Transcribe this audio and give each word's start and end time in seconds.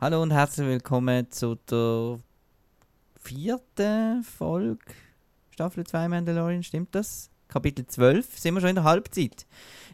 Hallo 0.00 0.22
und 0.22 0.30
herzlich 0.32 0.66
willkommen 0.66 1.30
zu 1.30 1.56
der 1.70 2.18
vierten 3.20 4.22
Folge 4.24 4.78
Staffel 5.50 5.86
2 5.86 6.08
Mandalorian, 6.08 6.62
stimmt 6.62 6.94
das? 6.94 7.30
Kapitel 7.48 7.84
12, 7.86 8.38
sind 8.38 8.54
wir 8.54 8.60
schon 8.60 8.70
in 8.70 8.76
der 8.76 8.84
Halbzeit. 8.84 9.44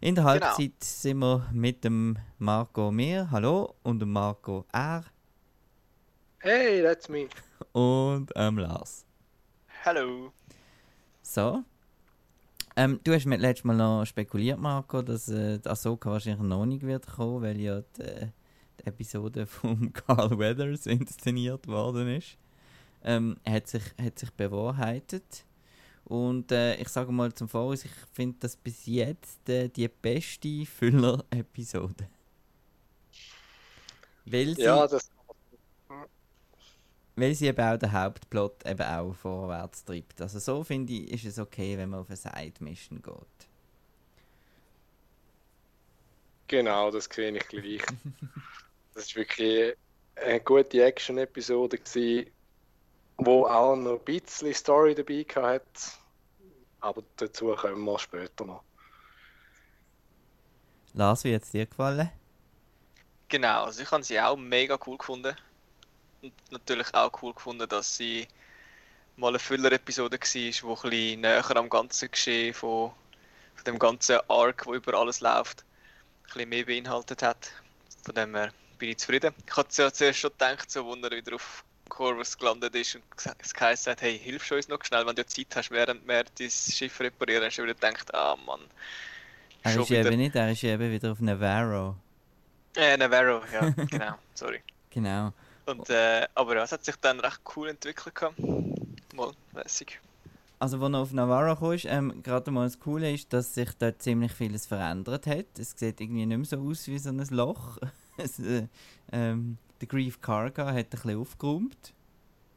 In 0.00 0.14
der 0.14 0.24
Genau. 0.24 0.46
Halbzeit 0.46 0.84
sind 0.84 1.18
wir 1.18 1.48
mit 1.52 1.82
dem 1.84 2.18
Marco 2.38 2.90
Mir, 2.92 3.30
hallo, 3.30 3.74
und 3.82 3.98
dem 4.00 4.12
Marco 4.12 4.66
R. 4.72 5.04
Hey, 6.38 6.82
that's 6.82 7.08
me. 7.08 7.28
und 7.72 8.30
ähm, 8.36 8.58
Lars. 8.58 9.04
Hello. 9.82 10.32
So. 11.22 11.64
Ähm, 12.76 13.00
du 13.02 13.14
hast 13.14 13.24
mir 13.24 13.38
letztes 13.38 13.64
Mal 13.64 13.74
noch 13.76 14.04
spekuliert, 14.04 14.58
Marco, 14.60 15.00
dass 15.00 15.28
äh, 15.30 15.58
die 15.58 15.68
Ahsoka 15.68 16.10
wahrscheinlich 16.10 16.46
noch 16.46 16.66
nicht 16.66 16.82
wird 16.82 17.06
kommen, 17.06 17.40
weil 17.40 17.58
ja 17.58 17.80
die, 17.96 18.02
äh, 18.02 18.26
die 18.26 18.35
Episode 18.86 19.46
von 19.46 19.92
Carl 20.06 20.38
Weathers 20.38 20.86
inszeniert 20.86 21.66
worden 21.66 22.08
ist. 22.08 22.36
Ähm, 23.04 23.36
hat, 23.48 23.68
sich, 23.68 23.82
hat 24.00 24.18
sich 24.18 24.30
bewahrheitet. 24.32 25.44
Und 26.04 26.52
äh, 26.52 26.76
ich 26.76 26.88
sage 26.88 27.12
mal 27.12 27.32
zum 27.34 27.48
Voraus, 27.48 27.84
ich 27.84 27.90
finde 28.12 28.36
das 28.40 28.56
bis 28.56 28.86
jetzt 28.86 29.48
äh, 29.48 29.68
die 29.68 29.88
beste 29.88 30.64
Füller-Episode. 30.66 32.08
Weil 34.24 34.54
sie, 34.56 34.62
Ja, 34.62 34.86
das. 34.86 35.10
weil 37.16 37.34
sie 37.34 37.46
eben 37.46 37.60
auch 37.66 37.76
den 37.78 37.92
Hauptplot 37.92 38.64
eben 38.66 38.82
auch 38.82 39.14
vorwärts 39.14 39.84
treibt. 39.84 40.20
Also 40.20 40.38
so 40.38 40.62
finde 40.64 40.92
ich, 40.92 41.12
ist 41.12 41.24
es 41.24 41.38
okay, 41.38 41.76
wenn 41.78 41.90
man 41.90 42.00
auf 42.00 42.08
eine 42.08 42.16
Side-Mission 42.16 43.02
geht. 43.02 43.48
Genau, 46.48 46.90
das 46.90 47.06
sehe 47.06 47.36
ich 47.36 47.48
gleich. 47.48 47.82
Das 48.96 49.14
war 49.14 49.20
wirklich 49.20 49.76
eine 50.14 50.40
gute 50.40 50.82
Action-Episode, 50.82 51.76
gewesen, 51.76 52.30
wo 53.18 53.44
auch 53.44 53.76
noch 53.76 53.98
ein 53.98 54.04
bisschen 54.06 54.54
Story 54.54 54.94
dabei 54.94 55.26
hat. 55.36 55.62
Aber 56.80 57.02
dazu 57.16 57.54
kommen 57.54 57.84
wir 57.84 57.98
später 57.98 58.46
noch. 58.46 58.62
Lars, 60.94 61.24
wie 61.24 61.34
hat 61.34 61.42
es 61.42 61.50
dir 61.50 61.66
gefallen? 61.66 62.10
Genau, 63.28 63.64
also 63.64 63.82
ich 63.82 63.90
habe 63.90 64.02
sie 64.02 64.18
auch 64.18 64.36
mega 64.36 64.78
cool 64.86 64.96
gefunden. 64.96 65.36
Und 66.22 66.32
natürlich 66.50 66.94
auch 66.94 67.22
cool 67.22 67.34
gefunden, 67.34 67.68
dass 67.68 67.98
sie 67.98 68.26
mal 69.16 69.28
eine 69.28 69.38
Füller-Episode 69.38 70.18
war, 70.18 70.26
die 70.26 70.46
ein 70.48 70.90
bisschen 70.90 71.20
näher 71.20 71.56
am 71.56 71.68
ganzen 71.68 72.10
Geschehen 72.10 72.54
von, 72.54 72.92
von 73.56 73.64
dem 73.66 73.78
ganzen 73.78 74.20
Arc, 74.28 74.64
wo 74.64 74.72
über 74.72 74.94
alles 74.94 75.20
läuft, 75.20 75.64
ein 75.64 76.32
bisschen 76.32 76.48
mehr 76.48 76.64
beinhaltet 76.64 77.22
hat. 77.22 77.52
Von 78.02 78.14
dem 78.14 78.34
her 78.34 78.52
bin 78.78 78.90
ich 78.90 78.98
zufrieden. 78.98 79.32
Ich 79.46 79.56
hatte 79.56 79.82
ja 79.82 79.92
zuerst 79.92 80.18
schon 80.18 80.30
gedacht, 80.30 80.70
so, 80.70 80.90
als 80.90 81.02
er 81.02 81.10
wieder 81.12 81.34
auf 81.34 81.64
Corvus 81.88 82.36
gelandet 82.36 82.74
ist 82.74 82.96
und 82.96 83.04
es 83.38 83.54
geheißen 83.54 83.92
hat, 83.92 84.02
hey, 84.02 84.18
hilfst 84.18 84.50
du 84.50 84.56
uns 84.56 84.68
noch 84.68 84.84
schnell, 84.84 85.06
wenn 85.06 85.14
du 85.16 85.24
Zeit 85.26 85.54
hast, 85.54 85.70
während 85.70 86.06
wir 86.06 86.24
dein 86.24 86.50
Schiff 86.50 87.00
reparieren, 87.00 87.44
hast 87.44 87.56
du 87.58 87.62
wieder 87.62 87.74
gedacht, 87.74 88.12
ah 88.14 88.36
Mann. 88.44 88.60
Er 89.62 89.80
ist 89.80 89.90
wieder- 89.90 90.06
eben 90.06 90.16
nicht, 90.18 90.34
er 90.34 90.50
ist 90.52 90.62
eben 90.64 90.90
wieder 90.90 91.12
auf 91.12 91.20
Navarro. 91.20 91.96
Äh, 92.76 92.96
Navarro, 92.96 93.42
ja, 93.52 93.70
genau, 93.90 94.14
sorry. 94.34 94.60
Genau. 94.90 95.32
Und, 95.66 95.88
äh, 95.90 96.26
aber 96.34 96.56
ja, 96.56 96.62
es 96.64 96.72
hat 96.72 96.84
sich 96.84 96.96
dann 96.96 97.18
recht 97.20 97.40
cool 97.56 97.70
entwickelt. 97.70 98.14
gehabt. 98.14 98.38
Mal 99.14 99.32
lässig. 99.54 100.00
Also, 100.58 100.80
als 100.82 100.92
er 100.92 100.98
auf 101.00 101.12
Navarro 101.12 101.56
kam, 101.56 101.72
ist, 101.72 101.84
ähm, 101.86 102.22
gerade 102.22 102.50
mal 102.50 102.64
das 102.64 102.78
Coole 102.78 103.12
ist, 103.12 103.32
dass 103.32 103.54
sich 103.54 103.70
dort 103.78 104.00
ziemlich 104.02 104.32
vieles 104.32 104.66
verändert 104.66 105.26
hat. 105.26 105.46
Es 105.58 105.72
sieht 105.76 106.00
irgendwie 106.00 106.24
nicht 106.26 106.36
mehr 106.36 106.46
so 106.46 106.58
aus 106.58 106.86
wie 106.86 106.98
so 106.98 107.10
ein 107.10 107.18
Loch. 107.30 107.78
äh, 108.18 108.66
ähm, 109.12 109.58
der 109.80 109.88
Grief 109.88 110.20
Karga 110.20 110.66
hat 110.66 110.76
ein 110.76 110.86
bisschen 110.88 111.18
aufgeräumt, 111.18 111.94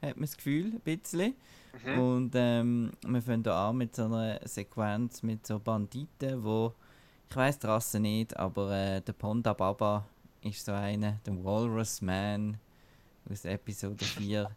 hat 0.01 0.15
man 0.15 0.21
das 0.21 0.37
Gefühl, 0.37 0.73
ein 0.73 0.79
bisschen. 0.79 1.35
Mhm. 1.85 1.99
Und 1.99 2.31
ähm, 2.35 2.91
wir 3.05 3.21
fangen 3.21 3.47
an 3.47 3.77
mit 3.77 3.95
so 3.95 4.05
einer 4.05 4.39
Sequenz 4.47 5.21
mit 5.23 5.45
so 5.45 5.59
Banditen, 5.59 6.43
wo 6.43 6.73
ich 7.29 7.35
weiß 7.35 7.59
die 7.59 7.67
Rasse 7.67 7.99
nicht, 7.99 8.35
aber 8.37 8.71
äh, 8.71 9.01
der 9.01 9.13
Ponda 9.13 9.53
Baba 9.53 10.05
ist 10.41 10.65
so 10.65 10.71
einer, 10.71 11.19
der 11.25 11.43
Walrus 11.43 12.01
Man 12.01 12.57
aus 13.29 13.45
Episode 13.45 14.03
4. 14.17 14.49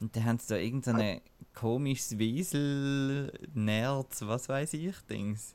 Und 0.00 0.16
da 0.16 0.22
haben 0.22 0.38
sie 0.38 0.48
da 0.48 0.56
irgendein 0.56 1.20
komisches 1.54 2.18
Wiesel, 2.18 3.32
Nerz, 3.54 4.22
was 4.22 4.48
weiß 4.48 4.74
ich, 4.74 4.96
Dings. 5.08 5.54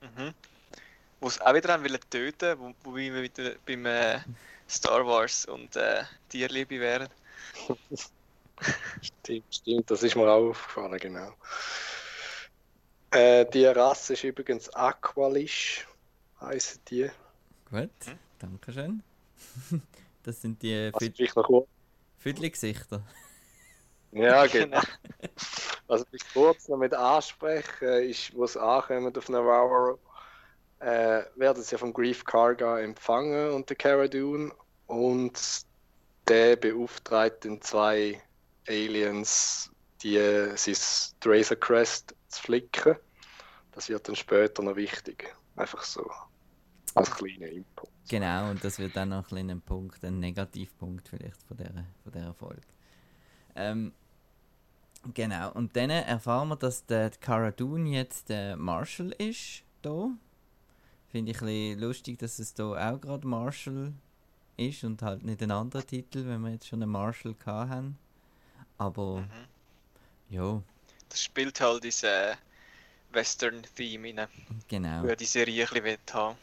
Mhm. 0.00 0.34
Wo 1.20 1.28
es 1.28 1.40
auch 1.40 1.54
wieder 1.54 1.72
haben 1.72 1.84
wollen 1.84 2.00
töten, 2.10 2.58
wo, 2.58 2.72
wo 2.84 2.94
wir 2.96 3.22
wieder 3.22 3.54
beim 3.66 3.86
äh, 3.86 4.20
Star 4.68 5.06
Wars 5.06 5.44
und 5.46 5.74
äh, 5.76 6.04
Tierliebe 6.28 6.78
wären. 6.78 7.08
Stimmt, 9.00 9.54
stimmt, 9.54 9.88
das 9.90 10.02
ist 10.02 10.16
mir 10.16 10.28
auch 10.28 10.50
aufgefallen, 10.50 10.98
genau. 10.98 11.32
Äh, 13.10 13.46
die 13.46 13.64
Rasse 13.66 14.14
ist 14.14 14.24
übrigens 14.24 14.68
Aqualish, 14.74 15.86
heißen 16.40 16.80
die. 16.88 17.10
Gut, 17.70 17.90
Mhm. 18.06 18.18
danke 18.38 18.72
schön. 18.72 19.02
das 20.24 20.40
sind 20.40 20.60
die. 20.62 20.90
Füdli-Gesichter. 22.18 23.02
Ja, 24.10 24.46
genau. 24.48 24.80
Also 25.86 26.04
ich 26.12 26.22
kurz 26.32 26.68
noch 26.68 26.78
mit 26.78 26.94
ansprechen, 26.94 27.88
ist, 28.10 28.34
wo 28.34 28.44
es 28.44 28.56
ankommt 28.56 29.16
auf 29.16 29.28
Navarro, 29.28 29.98
äh, 30.80 31.22
werden 31.36 31.62
sie 31.62 31.76
vom 31.76 31.92
Grief 31.92 32.24
Karga 32.24 32.80
empfangen 32.80 33.50
und 33.50 33.68
der 33.68 33.76
Cara 33.76 34.08
Dune 34.08 34.52
und 34.86 35.62
der 36.28 36.56
beauftragt 36.56 37.44
den 37.44 37.60
zwei 37.62 38.20
Aliens, 38.68 39.70
die 40.02 40.16
äh, 40.16 40.56
sein 40.56 40.76
Razor 41.24 41.56
Crest 41.56 42.14
zu 42.28 42.42
flicken. 42.42 42.96
Das 43.72 43.88
wird 43.88 44.08
dann 44.08 44.16
später 44.16 44.62
noch 44.62 44.76
wichtig. 44.76 45.34
Einfach 45.56 45.82
so 45.82 46.08
als 46.94 47.10
kleiner 47.10 47.48
Input. 47.48 47.88
Genau, 48.08 48.50
und 48.50 48.62
das 48.64 48.78
wird 48.78 48.96
dann 48.96 49.10
noch 49.10 49.30
ein 49.32 49.60
Punkt, 49.60 50.04
ein 50.04 50.18
Negativpunkt 50.18 51.08
vielleicht 51.08 51.42
von 51.42 51.56
dieser, 51.56 51.84
von 52.02 52.12
dieser 52.12 52.34
Folge. 52.34 52.62
Ähm, 53.54 53.92
genau, 55.14 55.52
und 55.52 55.76
dann 55.76 55.90
erfahren 55.90 56.48
wir, 56.48 56.56
dass 56.56 56.86
der 56.86 57.10
Cara 57.10 57.50
Dune 57.50 57.90
jetzt 57.90 58.28
der 58.28 58.56
Marshall 58.56 59.12
ist, 59.18 59.62
da. 59.82 60.10
Finde 61.10 61.32
ich 61.32 61.40
ein 61.40 61.46
bisschen 61.46 61.78
lustig, 61.80 62.18
dass 62.18 62.38
es 62.38 62.54
da 62.54 62.64
auch 62.92 63.00
gerade 63.00 63.26
Marshall 63.26 63.92
ist 64.56 64.84
und 64.84 65.00
halt 65.02 65.22
nicht 65.24 65.42
ein 65.42 65.50
anderer 65.50 65.86
Titel, 65.86 66.26
wenn 66.26 66.40
wir 66.42 66.50
jetzt 66.50 66.66
schon 66.68 66.82
einen 66.82 66.92
Marshall 66.92 67.34
haben. 67.46 67.98
Aber, 68.76 69.20
Mhm. 69.20 69.30
ja, 70.30 70.62
Das 71.08 71.22
spielt 71.22 71.60
halt 71.60 71.84
diese 71.84 72.36
Western-Theme 73.12 74.14
rein, 74.16 74.28
genau. 74.68 75.02
wo 75.04 75.14
die 75.14 75.24
Serie 75.24 75.66
ein 75.66 75.82
bisschen 75.82 75.98
haben. 76.12 76.36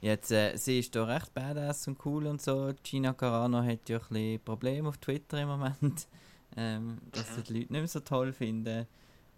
Jetzt, 0.00 0.30
äh, 0.30 0.56
sie 0.56 0.78
ist 0.78 0.94
da 0.94 1.04
recht 1.04 1.32
badass 1.34 1.88
und 1.88 2.04
cool 2.04 2.26
und 2.26 2.40
so. 2.40 2.72
Gina 2.84 3.12
Carano 3.14 3.62
hat 3.64 3.88
ja 3.88 3.98
ein 3.98 4.08
bisschen 4.08 4.40
Probleme 4.44 4.88
auf 4.88 4.98
Twitter 4.98 5.40
im 5.42 5.48
Moment, 5.48 6.06
ähm, 6.56 6.98
dass 7.10 7.34
sie 7.34 7.42
die 7.42 7.52
Leute 7.54 7.72
nicht 7.72 7.80
mehr 7.80 7.88
so 7.88 8.00
toll 8.00 8.32
finden. 8.32 8.86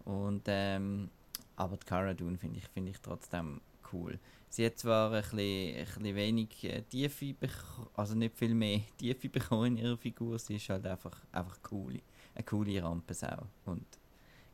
Und, 0.04 0.42
ähm, 0.48 1.09
aber 1.56 1.77
die 1.77 1.87
Cara 1.87 2.12
Dune 2.12 2.37
finde 2.37 2.59
ich, 2.59 2.66
finde 2.69 2.91
ich 2.91 3.00
trotzdem 3.00 3.60
cool. 3.92 4.18
Sie 4.48 4.66
hat 4.66 4.78
zwar 4.78 5.12
ein 5.12 5.20
bisschen, 5.22 5.76
ein 5.76 5.84
bisschen 5.84 6.16
wenig 6.16 6.64
äh, 6.64 6.82
Tiefe 6.82 7.34
also 7.94 8.14
nicht 8.14 8.36
viel 8.36 8.54
mehr 8.54 8.80
Tiefe 8.98 9.28
bekommen 9.28 9.76
in 9.76 9.84
ihrer 9.84 9.96
Figur, 9.96 10.38
sie 10.38 10.56
ist 10.56 10.68
halt 10.68 10.86
einfach, 10.86 11.22
einfach 11.32 11.58
cool. 11.70 12.00
Eine 12.34 12.44
coole 12.44 12.82
Rampensau. 12.82 13.46
Und 13.64 13.84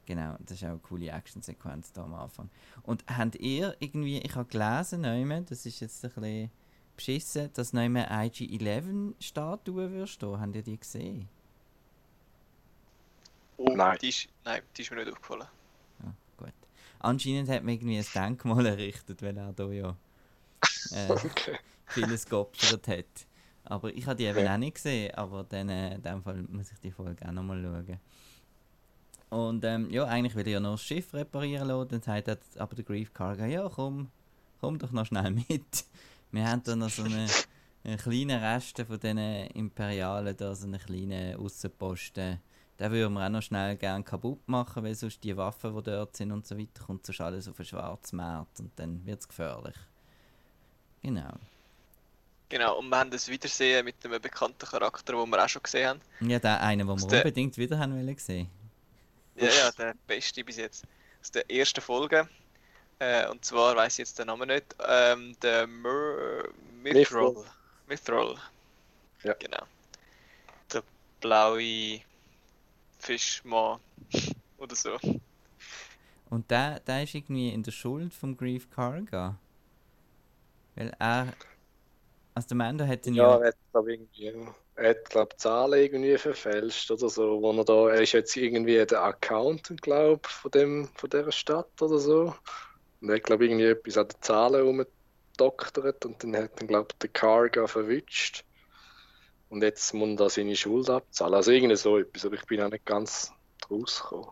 genau, 0.04 0.36
das 0.40 0.58
ist 0.58 0.64
auch 0.64 0.70
eine 0.70 0.78
coole 0.78 1.10
Actionsequenz 1.10 1.92
da 1.92 2.04
am 2.04 2.14
Anfang. 2.14 2.50
Und 2.82 3.04
habt 3.06 3.36
ihr 3.36 3.76
irgendwie, 3.78 4.18
ich 4.18 4.34
habe 4.34 4.48
gelesen, 4.48 5.00
neumann, 5.02 5.46
das 5.46 5.64
ist 5.64 5.80
jetzt 5.80 6.04
ein 6.04 6.10
bisschen 6.10 6.50
beschissen, 6.96 7.50
dass 7.54 7.72
neumann 7.72 8.06
IG-11-Statue 8.10 9.92
wird 9.92 10.08
stehen. 10.08 10.40
Habt 10.40 10.56
ihr 10.56 10.62
die 10.62 10.78
gesehen? 10.78 11.28
Oh, 13.58 13.74
Nein. 13.74 13.96
Die 14.02 14.08
ist, 14.10 14.28
nein, 14.44 14.62
die 14.76 14.82
ist 14.82 14.90
mir 14.90 14.98
nicht 14.98 15.10
aufgefallen. 15.10 15.46
Anscheinend 16.98 17.48
hat 17.48 17.62
man 17.64 17.74
irgendwie 17.74 17.98
ein 17.98 18.06
Denkmal 18.14 18.66
errichtet, 18.66 19.22
weil 19.22 19.36
er 19.36 19.52
da 19.52 19.68
ja 19.70 19.96
äh, 20.92 21.10
Okay. 21.24 21.58
vieles 21.88 22.26
geopfert 22.26 22.88
hat. 22.88 23.04
Aber 23.64 23.92
ich 23.94 24.06
habe 24.06 24.16
die 24.16 24.24
eben 24.24 24.44
Ja. 24.44 24.54
auch 24.54 24.58
nicht 24.58 24.74
gesehen, 24.76 25.14
aber 25.14 25.44
dann 25.44 25.68
äh, 25.68 25.94
in 25.96 26.02
dem 26.02 26.22
Fall 26.22 26.42
muss 26.48 26.70
ich 26.72 26.78
die 26.78 26.92
Folge 26.92 27.26
auch 27.26 27.32
nochmal 27.32 27.60
schauen. 27.62 27.98
Und 29.28 29.64
ähm, 29.64 29.90
ja, 29.90 30.04
eigentlich 30.04 30.34
will 30.36 30.46
er 30.46 30.52
ja 30.54 30.60
noch 30.60 30.72
das 30.72 30.82
Schiff 30.84 31.12
reparieren 31.12 31.66
lassen, 31.68 31.88
dann 31.88 32.02
sagt 32.02 32.28
er 32.28 32.38
aber 32.58 32.76
der 32.76 32.84
Grief 32.84 33.12
Cargo, 33.12 33.44
ja 33.44 33.68
komm, 33.68 34.08
komm 34.60 34.78
doch 34.78 34.92
noch 34.92 35.04
schnell 35.06 35.30
mit. 35.48 35.84
Wir 36.30 36.48
haben 36.48 36.62
da 36.62 36.76
noch 36.76 36.90
so 36.90 37.02
eine, 37.02 37.26
eine 37.82 37.96
kleine 37.96 38.40
Reste 38.40 38.86
von 38.86 39.00
diesen 39.00 39.18
Imperialen, 39.18 40.36
da 40.36 40.54
so 40.54 40.66
einen 40.66 40.78
kleinen 40.78 41.36
Aussenposten. 41.40 42.38
Den 42.78 42.92
würden 42.92 43.14
wir 43.14 43.24
auch 43.24 43.30
noch 43.30 43.42
schnell 43.42 43.76
gerne 43.76 44.04
kaputt 44.04 44.46
machen, 44.46 44.84
weil 44.84 44.94
sonst 44.94 45.24
die 45.24 45.36
Waffen, 45.36 45.74
die 45.76 45.82
dort 45.82 46.14
sind 46.16 46.30
und 46.32 46.46
so 46.46 46.58
weiter, 46.58 46.84
kommt 46.84 47.06
sonst 47.06 47.20
alles 47.20 47.48
auf 47.48 47.56
den 47.56 47.64
Schwarzmarkt 47.64 48.60
und 48.60 48.70
dann 48.78 49.04
wird 49.06 49.20
es 49.20 49.28
gefährlich. 49.28 49.76
Genau. 51.02 51.32
Genau, 52.48 52.78
und 52.78 52.88
wir 52.90 52.98
haben 52.98 53.10
das 53.10 53.28
Wiedersehen 53.28 53.84
mit 53.84 53.96
einem 54.04 54.20
bekannten 54.20 54.66
Charakter, 54.66 55.14
den 55.14 55.30
wir 55.30 55.44
auch 55.44 55.48
schon 55.48 55.62
gesehen 55.62 55.88
haben. 55.88 56.00
Ja, 56.20 56.38
der 56.38 56.60
eine, 56.60 56.84
den 56.84 56.88
wir 56.88 57.08
der- 57.08 57.18
unbedingt 57.24 57.56
wieder 57.56 57.78
haben 57.78 57.94
wollen 57.94 58.16
sehen. 58.18 58.48
Ja, 59.36 59.48
ja, 59.48 59.70
der 59.72 59.94
beste 60.06 60.44
bis 60.44 60.56
jetzt. 60.56 60.84
Aus 61.20 61.30
der 61.30 61.50
ersten 61.50 61.80
Folge. 61.80 62.28
Äh, 62.98 63.28
und 63.28 63.44
zwar 63.44 63.74
weiß 63.76 63.94
ich 63.94 63.98
jetzt 63.98 64.18
den 64.18 64.28
Namen 64.28 64.48
nicht. 64.48 64.74
Ähm, 64.86 65.36
der 65.42 65.66
Mithril. 65.66 66.52
Mithril. 66.82 67.44
Mithril. 67.86 68.34
Ja. 69.22 69.34
Genau. 69.34 69.62
Der 70.72 70.82
blaue 71.20 72.00
Fischmann. 72.98 73.80
Oder 74.58 74.74
so. 74.74 74.98
Und 76.30 76.50
der, 76.50 76.80
der 76.80 77.02
ist 77.04 77.14
irgendwie 77.14 77.50
in 77.50 77.62
der 77.62 77.72
Schuld 77.72 78.12
vom 78.12 78.36
Grief 78.36 78.70
Karga. 78.70 79.38
Weil 80.74 80.92
er. 80.98 81.32
Also 82.34 82.48
der 82.48 82.56
Mando 82.56 82.86
hat 82.86 83.06
ihn 83.06 83.14
Ja, 83.14 83.30
ja. 83.30 83.40
er 83.40 83.48
hat, 83.48 83.56
glaub, 83.72 83.88
irgendwie, 83.88 84.32
er 84.74 84.90
hat, 84.90 85.08
glaub, 85.08 85.38
Zahlen 85.40 85.80
irgendwie 85.80 86.18
verfälscht 86.18 86.90
oder 86.90 87.08
so. 87.08 87.40
Wo 87.40 87.52
er, 87.52 87.64
da, 87.64 87.90
er 87.90 88.02
ist 88.02 88.12
jetzt 88.12 88.36
irgendwie 88.36 88.84
der 88.84 89.02
Accountant, 89.02 89.80
glaub, 89.82 90.26
von, 90.26 90.50
dem, 90.50 90.88
von 90.94 91.08
dieser 91.08 91.32
Stadt 91.32 91.80
oder 91.80 91.98
so. 91.98 92.34
Und 93.00 93.08
er 93.08 93.16
hat, 93.16 93.24
glaub, 93.24 93.40
irgendwie 93.40 93.64
etwas 93.66 93.96
an 93.96 94.08
den 94.08 94.22
Zahlen 94.22 94.66
rumgedoktert 94.66 96.04
und 96.04 96.22
dann 96.22 96.36
hat 96.36 96.60
ihn, 96.60 96.66
glaub, 96.66 96.98
der 96.98 97.10
Karga 97.10 97.66
verwünscht. 97.66 98.45
Und 99.48 99.62
jetzt 99.62 99.94
muss 99.94 100.18
er 100.20 100.28
seine 100.28 100.56
Schuld 100.56 100.90
abzahlen. 100.90 101.34
Also 101.34 101.52
irgendwie 101.52 101.76
so 101.76 101.98
etwas, 101.98 102.26
aber 102.26 102.34
ich 102.34 102.44
bin 102.46 102.60
auch 102.62 102.70
nicht 102.70 102.84
ganz 102.84 103.32
draus 103.60 104.02
gekommen. 104.02 104.30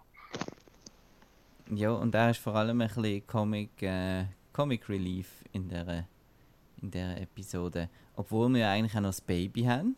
Ja, 1.70 1.93
und 1.93 2.14
er 2.14 2.31
ist 2.31 2.40
vor 2.40 2.55
allem 2.56 2.81
ein 2.81 2.88
bisschen 2.88 3.26
Comic, 3.26 3.82
äh, 3.82 4.25
Comic 4.52 4.88
Relief 4.88 5.28
in 5.52 5.69
der, 5.69 6.06
in 6.82 6.90
der 6.90 7.20
Episode. 7.20 7.88
Obwohl 8.16 8.49
wir 8.50 8.61
ja 8.61 8.72
eigentlich 8.72 8.94
auch 8.96 9.00
noch 9.00 9.08
das 9.08 9.20
Baby 9.20 9.62
haben. 9.62 9.96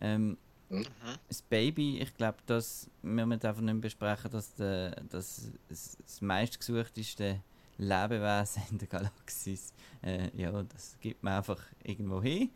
Ähm, 0.00 0.36
Mhm. 0.68 0.84
das 1.28 1.42
Baby, 1.42 2.00
ich 2.00 2.16
glaube, 2.16 2.38
dass 2.46 2.90
wir 3.02 3.24
müssen 3.24 3.46
einfach 3.46 3.62
nicht 3.62 3.80
besprechen, 3.80 4.30
dass, 4.32 4.54
der, 4.54 4.90
dass 5.10 5.52
das, 5.68 5.96
das 6.04 6.20
meistgesuchteste 6.20 7.40
Lebewesen 7.78 8.62
in 8.70 8.78
der 8.78 8.88
Galaxis, 8.88 9.72
äh, 10.02 10.28
ja, 10.34 10.50
das 10.64 10.96
gibt 11.00 11.22
man 11.22 11.34
einfach 11.34 11.60
irgendwo 11.84 12.20
hin. 12.20 12.50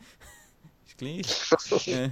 Ist 0.91 0.99
gleich. 0.99 1.87
äh, 1.89 2.11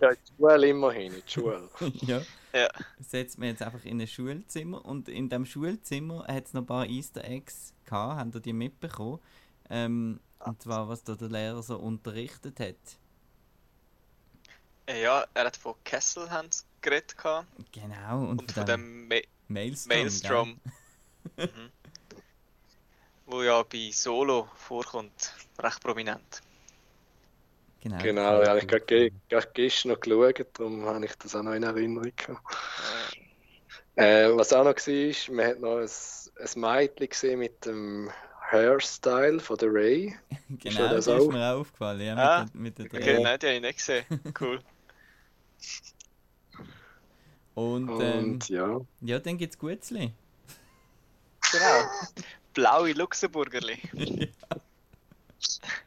Ja, 0.00 0.10
in 0.10 0.16
die 0.16 0.32
Schule 0.36 0.68
immerhin, 0.68 1.12
in 1.14 1.22
die 1.26 1.30
Schule. 1.30 1.68
ja. 2.02 2.22
Ja. 2.52 2.68
Setzt 3.00 3.38
man 3.38 3.48
jetzt 3.48 3.62
einfach 3.62 3.84
in 3.84 4.00
ein 4.00 4.06
Schulzimmer 4.06 4.84
und 4.84 5.08
in 5.08 5.28
dem 5.28 5.44
Schulzimmer 5.44 6.26
hat 6.26 6.46
es 6.46 6.54
noch 6.54 6.62
ein 6.62 6.66
paar 6.66 6.86
Easter 6.86 7.24
Eggs 7.24 7.74
gehabt, 7.84 8.18
habt 8.18 8.34
ihr 8.34 8.40
die 8.40 8.52
mitbekommen? 8.52 9.20
Ähm, 9.68 10.20
und 10.38 10.62
zwar, 10.62 10.88
was 10.88 11.04
da 11.04 11.14
der 11.14 11.28
Lehrer 11.28 11.62
so 11.62 11.76
unterrichtet 11.76 12.60
hat. 12.60 12.76
Äh, 14.86 15.02
ja, 15.02 15.26
er 15.34 15.46
hat 15.46 15.56
von 15.56 15.74
Kessel 15.84 16.30
haben 16.30 16.50
sie 16.50 16.64
geredet 16.80 17.16
gehabt. 17.16 17.46
Genau, 17.72 18.20
und, 18.20 18.40
und 18.40 18.52
von 18.52 18.64
dem 18.64 19.08
Ma 19.08 19.16
Maelstrom. 19.48 19.96
Maelstrom. 19.96 20.60
mhm. 21.36 21.70
Wo 23.26 23.42
ja 23.42 23.62
bei 23.64 23.90
Solo 23.92 24.48
vorkommt, 24.54 25.34
recht 25.58 25.82
prominent. 25.82 26.42
Genau, 27.86 28.02
Genau, 28.02 28.42
ja, 28.42 28.56
ich 28.56 28.62
habe 28.64 28.80
ge 28.80 29.12
gerade 29.28 29.48
gestern 29.54 29.92
noch 29.92 30.00
geschaut, 30.00 30.46
darum 30.54 30.84
habe 30.86 31.04
ich 31.04 31.14
das 31.16 31.36
auch 31.36 31.42
noch 31.42 31.52
in 31.52 31.62
Erinnerung 31.62 32.10
gehabt. 32.16 32.42
Äh, 33.94 34.28
was 34.36 34.52
auch 34.52 34.64
noch 34.64 34.74
war, 34.74 35.34
man 35.34 35.46
hat 35.46 35.60
noch 35.60 35.78
ein, 35.78 35.88
ein 35.88 36.60
Mädchen 36.60 37.08
gesehen 37.08 37.38
mit 37.38 37.64
dem 37.64 38.10
Hairstyle 38.50 39.38
von 39.38 39.56
der 39.58 39.72
Ray. 39.72 40.16
Genau, 40.48 40.88
das 40.88 41.04
das 41.04 41.22
ist 41.22 41.28
auch? 41.28 41.32
mir 41.32 41.52
auch 41.52 41.60
aufgefallen, 41.60 42.00
ja, 42.00 42.16
Ah, 42.16 42.44
mit, 42.54 42.78
der, 42.78 42.84
mit 42.84 42.92
der 42.92 43.00
okay, 43.00 43.20
nein, 43.20 43.38
die 43.38 43.46
habe 43.46 43.56
ich 43.56 43.62
nicht 43.62 43.78
gesehen. 43.78 44.04
Cool. 44.40 44.60
Und, 47.54 47.88
ähm, 47.88 48.32
Und 48.32 48.48
ja, 48.48 48.80
ja, 49.00 49.18
dann 49.18 49.38
gibt 49.38 49.54
es 49.54 49.58
Gutzli. 49.58 50.12
Genau. 51.52 51.90
Blaue 52.52 52.92
Luxemburgerli. 52.92 53.78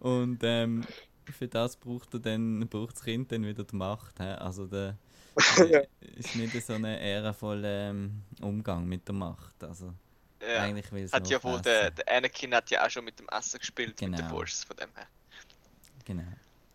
Und 0.00 0.40
ähm, 0.42 0.84
für 1.30 1.46
das 1.48 1.76
braucht 1.76 2.12
er 2.14 2.20
dann, 2.20 2.66
braucht 2.68 2.96
das 2.96 3.04
Kind 3.04 3.30
dann 3.30 3.44
wieder 3.44 3.64
die 3.64 3.76
Macht. 3.76 4.18
He? 4.18 4.24
Also 4.24 4.66
der 4.66 4.96
Ja. 5.70 5.80
ist 6.00 6.34
nicht 6.34 6.60
so 6.66 6.72
ein 6.74 6.84
ehrenvoller 6.84 7.90
ähm, 7.90 8.22
Umgang 8.40 8.86
mit 8.86 9.06
der 9.06 9.14
Macht. 9.14 9.62
Also 9.62 9.94
Ja. 10.42 10.62
eigentlich 10.62 10.90
will 10.90 11.04
es 11.04 11.12
Hat 11.12 11.28
ja 11.28 11.42
wohl 11.44 11.60
der, 11.60 11.90
der 11.92 12.08
Anakin 12.16 12.54
hat 12.54 12.70
ja 12.70 12.84
auch 12.84 12.90
schon 12.90 13.04
mit 13.04 13.18
dem 13.18 13.28
Essen 13.28 13.58
gespielt, 13.58 13.90
mit 13.90 14.00
den 14.00 14.12
Genau. 14.12 14.28
Force 14.28 14.64
von 14.64 14.76
dem 14.76 14.90
her. 14.94 15.06
Genau. 16.04 16.24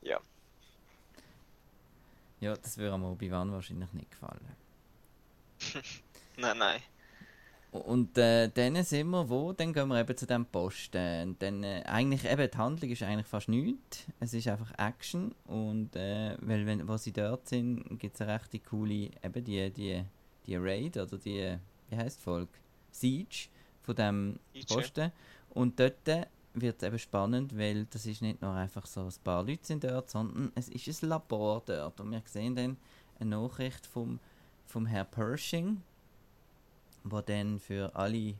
Ja. 0.02 0.20
Ja, 2.40 2.56
das 2.56 2.78
würde 2.78 2.94
am 2.94 3.04
Obi-Wan 3.04 3.52
wahrscheinlich 3.52 3.92
nicht 3.94 4.12
gefallen. 4.12 4.56
Nein, 6.38 6.58
nein. 6.58 6.82
Und 7.80 8.18
äh, 8.18 8.50
dann 8.50 8.82
sind 8.84 9.10
wir 9.10 9.30
wo? 9.30 9.54
Dann 9.54 9.74
gehen 9.74 9.88
wir 9.90 10.00
eben 10.00 10.18
zu 10.18 10.26
dem 10.26 10.46
Posten. 10.46 11.30
Und 11.30 11.42
dann, 11.42 11.64
äh, 11.64 11.84
eigentlich, 11.86 12.26
eben, 12.26 12.50
die 12.50 12.58
Handlung 12.58 12.92
ist 12.92 13.04
eigentlich 13.04 13.28
fast 13.28 13.50
nichts. 13.50 14.06
Es 14.20 14.34
ist 14.34 14.48
einfach 14.48 14.72
Action. 14.78 15.34
Und 15.46 15.96
äh, 15.96 16.38
weil, 16.42 16.66
wenn, 16.66 16.88
wo 16.88 16.98
sie 16.98 17.12
dort 17.12 17.48
sind, 17.48 18.00
gibt 18.00 18.16
es 18.16 18.22
eine 18.22 18.34
recht 18.34 18.66
coole, 18.66 19.10
eben 19.24 19.44
die, 19.44 19.70
die, 19.72 20.04
die 20.46 20.56
Raid 20.56 20.98
oder 20.98 21.18
die, 21.18 21.58
wie 21.90 21.96
heißt 21.96 22.22
Folge? 22.22 22.52
Siege 22.92 23.50
von 23.82 23.96
dem. 23.96 24.40
Posten. 24.68 25.12
Und 25.50 25.80
dort 25.80 26.08
wird 26.54 26.78
es 26.78 26.84
eben 26.84 27.00
spannend, 27.00 27.58
weil 27.58 27.86
das 27.86 28.06
ist 28.06 28.22
nicht 28.22 28.42
nur 28.42 28.52
einfach 28.52 28.86
so, 28.86 29.02
ein 29.02 29.14
paar 29.24 29.44
Leute 29.44 29.66
sind 29.66 29.84
dort, 29.84 30.10
sondern 30.10 30.52
es 30.56 30.70
ist 30.70 31.04
ein 31.04 31.10
Labor 31.10 31.62
dort. 31.66 32.00
Und 32.00 32.12
wir 32.12 32.22
sehen 32.26 32.56
dann 32.56 32.78
eine 33.20 33.30
Nachricht 33.32 33.86
vom, 33.86 34.20
vom 34.66 34.86
Herr 34.86 35.06
Pershing, 35.06 35.82
wo 37.06 37.22
dann 37.22 37.60
für 37.60 37.96
alle 37.96 38.36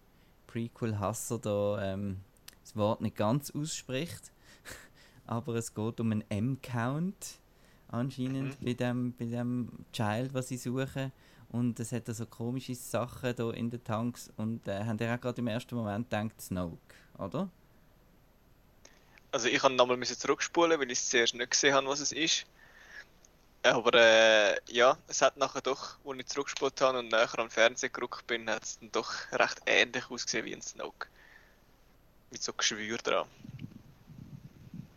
Prequel-Hasser 0.48 1.40
da 1.40 1.94
ähm, 1.94 2.22
das 2.62 2.76
Wort 2.76 3.00
nicht 3.00 3.16
ganz 3.16 3.52
ausspricht. 3.52 4.32
Aber 5.26 5.56
es 5.56 5.74
geht 5.74 6.00
um 6.00 6.12
einen 6.12 6.24
M-Count 6.30 7.40
anscheinend 7.88 8.60
bei, 8.64 8.74
dem, 8.74 9.14
bei 9.14 9.26
dem 9.26 9.70
Child, 9.94 10.34
was 10.34 10.48
sie 10.50 10.58
suchen. 10.58 11.12
Und 11.50 11.80
es 11.80 11.92
hat 11.92 12.08
da 12.08 12.14
so 12.14 12.26
komische 12.26 12.76
Sachen 12.76 13.36
da 13.36 13.52
in 13.52 13.70
den 13.70 13.84
Tanks. 13.84 14.32
Und 14.36 14.68
äh, 14.68 14.84
haben 14.84 14.98
ihr 15.00 15.14
auch 15.14 15.22
gerade 15.22 15.40
im 15.42 15.48
ersten 15.48 15.76
Moment 15.76 16.10
gedacht, 16.10 16.42
Snoke, 16.42 16.78
oder? 17.20 17.50
Also 19.32 19.48
ich 19.48 19.62
habe 19.62 19.76
nochmal 19.76 20.02
zurückspulen, 20.02 20.80
weil 20.80 20.92
ich 20.92 21.00
es 21.00 21.10
zuerst 21.10 21.36
nicht 21.36 21.52
gesehen 21.52 21.76
habe, 21.76 21.88
was 21.88 22.00
es 22.00 22.12
ist. 22.12 22.46
Aber 23.66 23.96
äh, 23.96 24.58
ja, 24.68 24.96
es 25.08 25.24
hat 25.24 25.38
nachher 25.38 25.62
doch, 25.62 25.98
als 26.06 26.20
ich 26.20 26.28
zurückgespult 26.28 26.80
habe 26.82 27.00
und 27.00 27.12
näher 27.12 27.40
am 27.40 27.50
Fernsehen 27.50 27.92
gerückt 27.92 28.28
bin, 28.28 28.48
hat 28.48 28.64
es 28.64 28.78
dann 28.78 28.92
doch 28.92 29.12
recht 29.32 29.60
ähnlich 29.66 30.12
ausgesehen 30.12 30.46
wie 30.46 30.54
ein 30.54 30.62
Snoke. 30.62 31.08
Mit 32.30 32.44
so 32.44 32.54
Geschwür 32.54 32.98
dran. 32.98 33.28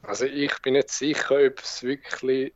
also 0.02 0.26
ich 0.26 0.52
bin 0.60 0.74
nicht 0.74 0.90
sicher, 0.90 1.46
ob 1.46 1.60
es 1.60 1.82
wirklich, 1.82 2.52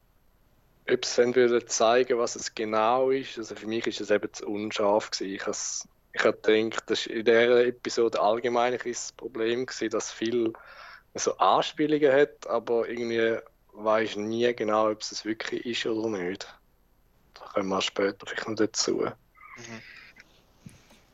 ob 0.87 1.03
es 1.03 1.15
dann 1.15 1.35
würde 1.35 1.65
zeigen, 1.65 2.19
was 2.19 2.37
es 2.37 2.55
genau 2.55 3.11
ist. 3.11 3.39
Also 3.39 3.55
für 3.55 3.67
mich 3.67 3.87
ist 3.87 4.03
es 4.03 4.11
eben 4.11 4.31
zu 4.35 4.47
unscharf 4.47 5.11
gewesen. 5.13 5.35
Ich 5.35 5.47
has, 5.47 5.89
ich 6.13 6.25
habe 6.25 6.37
gedacht, 6.43 6.85
das 6.91 7.01
ist 7.01 7.07
in 7.07 7.25
dieser 7.25 7.65
Episode 7.65 8.21
allgemein 8.21 8.75
ein 8.75 8.81
das 8.85 9.13
Problem 9.13 9.65
gewesen, 9.65 9.89
dass 9.89 10.13
viel 10.13 10.53
so 11.15 11.39
Anspielungen 11.39 12.13
hat, 12.13 12.47
aber 12.47 12.87
irgendwie 12.87 13.39
weiß 13.73 14.17
nie 14.17 14.55
genau, 14.55 14.91
ob 14.91 15.01
es 15.03 15.25
wirklich 15.25 15.65
ist 15.67 15.87
oder 15.87 16.11
nicht. 16.11 16.47
Da 17.35 17.47
kommen 17.47 17.69
wir 17.71 17.83
später 17.83 18.27
vielleicht 18.27 18.49
noch 18.49 18.57
dazu. 18.57 19.05
Mhm. 19.57 19.83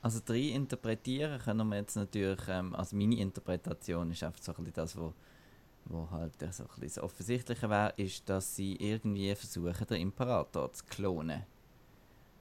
Also 0.02 0.20
drei 0.24 0.50
interpretieren 0.54 1.40
können 1.40 1.68
wir 1.68 1.76
jetzt 1.76 1.96
natürlich, 1.96 2.40
ähm, 2.48 2.74
also 2.74 2.96
meine 2.96 3.16
Interpretation 3.18 4.10
ist 4.10 4.22
einfach 4.22 4.42
so 4.42 4.52
ein 4.52 4.56
bisschen 4.64 4.74
das, 4.74 4.96
wo, 4.96 5.14
wo 5.86 6.10
halt 6.10 6.34
so 6.40 6.64
ein 6.64 6.68
bisschen 6.68 6.82
das 6.82 6.98
Offensichtliche 7.00 7.70
wäre, 7.70 7.94
ist, 7.96 8.28
dass 8.28 8.56
sie 8.56 8.76
irgendwie 8.76 9.34
versuchen, 9.34 9.86
den 9.88 10.02
Imperator 10.02 10.72
zu 10.72 10.84
klonen. 10.86 11.44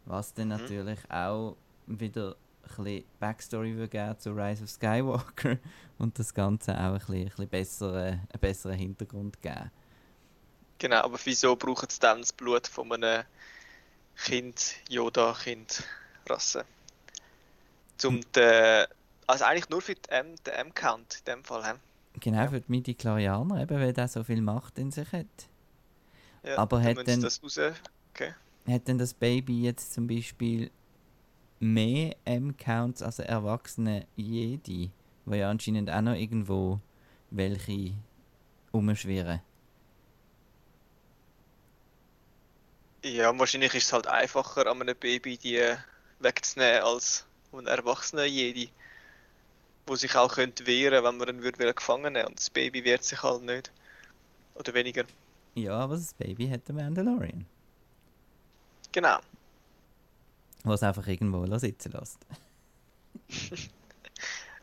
Was 0.06 0.34
dann 0.34 0.50
Mhm. 0.50 0.50
natürlich 0.50 1.00
auch 1.10 1.58
wieder 1.88 2.36
ein 2.64 2.84
bisschen 2.84 3.06
Backstory 3.20 3.76
würde 3.76 3.90
geben 3.90 4.20
zu 4.20 4.32
Rise 4.32 4.64
of 4.64 4.70
Skywalker 4.70 5.58
und 5.98 6.18
das 6.20 6.34
Ganze 6.34 6.74
auch 6.74 6.94
ein 6.94 7.00
bisschen, 7.00 7.16
ein 7.16 7.26
bisschen 7.26 7.50
besseren, 7.50 8.06
einen 8.06 8.40
besseren 8.42 8.78
Hintergrund 8.78 9.42
geben. 9.42 9.72
Genau, 10.80 10.98
aber 10.98 11.18
wieso 11.24 11.56
brauchen 11.56 11.90
sie 11.90 12.00
dann 12.00 12.20
das 12.20 12.34
Blut 12.34 12.68
von 12.68 12.92
einem 12.92 13.24
Kind, 14.16 14.76
Yoda-Kind-Rasse? 14.90 16.66
Zum 17.98 18.22
den, 18.34 18.86
also 19.26 19.44
eigentlich 19.46 19.70
nur 19.70 19.82
für 19.82 19.96
den 19.96 20.36
M-Count 20.46 21.20
in 21.20 21.26
dem 21.26 21.44
Fall. 21.44 21.66
He? 21.66 21.80
Genau, 22.20 22.48
für 22.48 22.62
die 22.62 22.72
Midi-Chlorianer, 22.72 23.62
eben 23.62 23.80
weil 23.80 23.94
der 23.94 24.08
so 24.08 24.24
viel 24.24 24.42
Macht 24.42 24.78
in 24.78 24.92
sich 24.92 25.12
hat. 25.12 25.26
Ja, 26.44 26.58
Aber 26.58 26.80
dann 26.80 26.98
hat 26.98 27.08
sie 27.08 27.20
das 27.20 27.42
raus. 27.44 27.60
Okay. 28.14 28.34
Hat 28.68 28.88
denn 28.88 28.98
das 28.98 29.14
Baby 29.14 29.64
jetzt 29.64 29.94
zum 29.94 30.08
Beispiel 30.08 30.72
mehr 31.60 32.16
M-Counts 32.26 33.02
als 33.02 33.20
erwachsene 33.20 34.06
Jedi, 34.16 34.92
wo 35.26 35.34
ja 35.34 35.50
anscheinend 35.50 35.90
auch 35.90 36.02
noch 36.02 36.16
irgendwo 36.16 36.80
welche 37.32 37.94
umschwirren. 38.72 39.42
Ja, 43.08 43.38
wahrscheinlich 43.38 43.74
ist 43.74 43.86
es 43.86 43.94
halt 43.94 44.08
einfacher, 44.08 44.68
an 44.68 44.82
einem 44.82 44.96
Baby 44.98 45.38
die 45.38 45.74
wegzunehmen, 46.20 46.82
als 46.84 47.26
an 47.52 47.60
einem 47.60 47.68
Erwachsenen 47.68 48.28
jede, 48.28 48.70
wo 49.86 49.96
sich 49.96 50.16
auch 50.16 50.34
könnte 50.36 50.66
wehren, 50.66 51.04
wenn 51.04 51.18
man 51.18 51.30
ihn 51.30 51.44
würde 51.44 51.74
gefangen 51.74 52.14
nehmen 52.14 52.28
und 52.28 52.38
das 52.38 52.50
Baby 52.50 52.84
wehrt 52.84 53.04
sich 53.04 53.22
halt 53.24 53.44
nicht. 53.44 53.72
Oder 54.56 54.74
weniger. 54.74 55.04
Ja, 55.56 55.74
aber 55.80 55.96
das 55.96 56.14
Baby 56.14 56.50
hat 56.50 56.68
den 56.68 56.76
Mandalorian. 56.76 57.46
Genau. 58.92 59.20
Was 60.64 60.84
einfach 60.84 61.08
irgendwo 61.08 61.46
sitzen 61.58 61.92
lässt. 61.94 62.20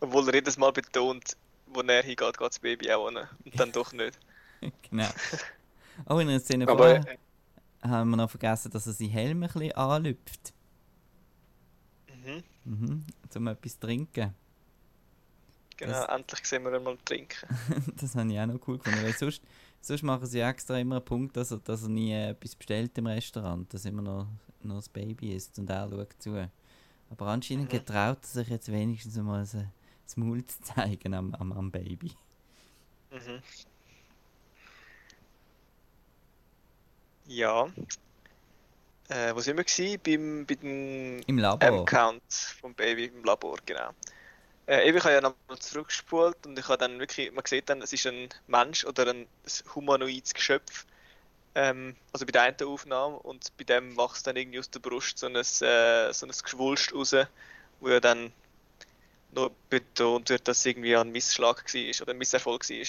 Obwohl 0.01 0.29
er 0.29 0.35
jedes 0.35 0.59
Mal 0.59 0.73
betont, 0.73 1.37
wo 1.67 1.81
er 1.81 2.03
hingeht, 2.03 2.37
geht 2.37 2.41
das 2.41 2.59
Baby 2.59 2.93
auch 2.93 3.09
hin. 3.09 3.19
Und 3.45 3.59
dann 3.61 3.73
doch 3.73 3.93
nicht. 3.93 4.19
genau. 4.91 5.09
Oh, 6.09 6.19
in 6.19 6.29
einer 6.29 6.41
Szene 6.41 6.69
Aber- 6.69 6.77
vorher 7.01 7.19
haben 7.85 8.11
wir 8.11 8.17
noch 8.17 8.31
vergessen, 8.31 8.71
dass 8.71 8.87
er 8.87 8.93
seinen 8.95 9.11
Helm 9.11 9.43
ein 9.43 9.49
bisschen 9.51 9.73
anlüpft. 9.73 10.53
Mhm. 12.09 12.43
Mhm. 12.65 13.05
Um 13.37 13.47
etwas 13.49 13.73
zu 13.75 13.81
trinken. 13.81 14.35
Genau, 15.77 15.93
Das- 15.93 16.09
endlich 16.09 16.45
sehen 16.47 16.63
wir 16.65 16.75
ihn 16.77 16.83
mal 16.83 16.97
trinken. 17.05 17.47
das 17.97 18.15
habe 18.15 18.33
ich 18.33 18.39
auch 18.41 18.47
noch 18.47 18.61
cool 18.69 18.79
gefunden. 18.79 19.03
Weil 19.03 19.13
sonst, 19.13 19.43
sonst 19.81 20.03
machen 20.03 20.27
sie 20.27 20.41
extra 20.41 20.79
immer 20.79 20.97
einen 20.97 21.05
Punkt, 21.05 21.37
dass 21.37 21.51
er, 21.51 21.59
dass 21.59 21.83
er 21.83 21.89
nie 21.89 22.13
etwas 22.13 22.55
bestellt 22.55 22.97
im 22.97 23.07
Restaurant. 23.07 23.73
Dass 23.75 23.85
immer 23.85 24.03
noch, 24.03 24.27
noch 24.63 24.77
das 24.77 24.89
Baby 24.89 25.33
ist 25.35 25.59
und 25.59 25.69
er 25.69 25.89
schaut 25.91 26.15
zu. 26.19 26.49
Aber 27.11 27.27
anscheinend 27.27 27.67
Mhm. 27.73 27.77
getraut 27.77 28.19
er 28.23 28.27
sich 28.29 28.49
jetzt 28.49 28.71
wenigstens 28.71 29.17
mal 29.17 29.41
das 29.43 30.17
Maul 30.17 30.45
zu 30.47 30.61
zeigen 30.63 31.13
am, 31.15 31.35
am, 31.35 31.53
am 31.53 31.71
Baby. 31.71 32.13
Mhm. 33.11 33.43
Ja. 37.27 37.69
Äh, 39.09 39.35
wo 39.35 39.41
sind 39.41 39.57
wir 39.57 39.65
gewesen? 39.65 40.01
Beim, 40.03 40.47
bei 40.47 40.55
dem 40.55 41.21
Im 41.27 41.39
Labor. 41.39 41.67
M-Count 41.69 42.23
vom 42.61 42.75
Baby 42.75 43.07
im 43.07 43.25
Labor, 43.25 43.59
genau. 43.67 43.91
Äh, 44.67 44.89
ich 44.89 45.05
habe 45.05 45.13
ja 45.13 45.21
nochmal 45.21 45.59
zurückgespult 45.59 46.47
und 46.47 46.59
ich 46.59 46.67
habe 46.69 46.79
dann 46.79 46.99
wirklich, 46.99 47.31
man 47.33 47.45
sieht 47.45 47.69
dann, 47.69 47.83
es 47.83 47.93
ist 47.93 48.07
ein 48.07 48.29
Mensch 48.47 48.85
oder 48.85 49.09
ein 49.09 49.27
humanoides 49.75 50.33
Geschöpf. 50.33 50.87
Ähm, 51.55 51.95
also 52.13 52.25
bei 52.27 52.33
der 52.33 52.43
einen 52.43 52.57
Aufnahme 52.65 53.17
und 53.17 53.57
bei 53.57 53.65
dem 53.65 53.97
wächst 53.97 54.27
dann 54.27 54.37
irgendwie 54.37 54.59
aus 54.59 54.71
der 54.71 54.81
Brust 54.81 55.19
so 55.19 55.27
ein, 55.27 55.37
äh, 55.37 55.43
so 55.43 56.27
ein 56.27 56.33
Geschwulst 56.43 56.95
raus, 56.95 57.15
wo 57.81 57.89
ja 57.89 58.01
dann 58.01 58.33
noch 59.33 59.51
betont 59.69 60.31
wird, 60.31 60.49
dass 60.49 60.59
es 60.59 60.67
irgendwie 60.67 60.97
ein 60.97 61.13
Missschlag 61.13 61.63
war 61.63 62.03
oder 62.03 62.13
ein 62.13 62.19
Misserfolg 62.19 62.69
war, 62.69 62.87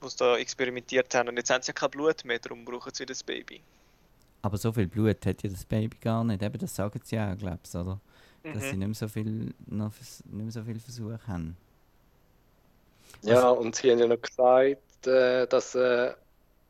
wo 0.00 0.08
sie 0.08 0.16
da 0.18 0.36
experimentiert 0.38 1.14
haben. 1.14 1.28
Und 1.28 1.36
jetzt 1.36 1.50
haben 1.50 1.62
sie 1.62 1.68
ja 1.68 1.74
kein 1.74 1.90
Blut 1.90 2.24
mehr, 2.24 2.38
darum 2.38 2.64
brauchen 2.64 2.92
sie 2.94 3.06
das 3.06 3.22
Baby. 3.22 3.62
Aber 4.42 4.56
so 4.58 4.72
viel 4.72 4.86
Blut 4.86 5.26
hat 5.26 5.42
ja 5.42 5.50
das 5.50 5.64
Baby 5.64 5.98
gar 5.98 6.24
nicht. 6.24 6.42
Eben, 6.42 6.58
das 6.58 6.74
sagen 6.74 7.00
sie 7.04 7.16
ja 7.16 7.32
auch, 7.32 7.38
glaubst 7.38 7.74
du, 7.74 7.78
oder? 7.80 8.00
Dass 8.52 8.70
sie 8.70 8.76
Mhm. 8.76 8.78
nicht 8.78 8.88
mehr 8.88 8.94
so 8.94 9.08
viel, 9.08 9.54
noch, 9.66 9.92
nicht 9.98 10.24
mehr 10.32 10.52
so 10.52 10.62
viel 10.64 10.80
Versuche 10.80 11.20
haben. 11.26 11.56
Ja, 13.22 13.48
und 13.50 13.74
sie 13.76 13.90
haben 13.90 13.98
ja 13.98 14.06
noch 14.06 14.20
gesagt, 14.20 15.06
äh, 15.06 15.46
dass 15.48 15.74
äh, 15.74 16.14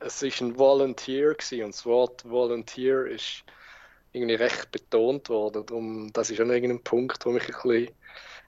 es 0.01 0.23
ist 0.23 0.41
ein 0.41 0.57
Volunteer 0.59 1.31
war 1.31 1.65
und 1.65 1.75
das 1.75 1.87
Wort 1.87 2.25
Volunteer 2.29 3.07
ist 3.07 3.45
irgendwie 4.13 4.35
recht 4.37 4.71
betont 4.73 5.29
worden. 5.29 5.67
Darum, 5.67 6.13
das 6.13 6.31
ist 6.31 6.41
auch 6.41 6.47
noch 6.47 6.55
irgendein 6.55 6.83
Punkt, 6.83 7.25
wo 7.27 7.31
mich 7.33 7.45
ein 7.45 7.55
bisschen... 7.63 7.95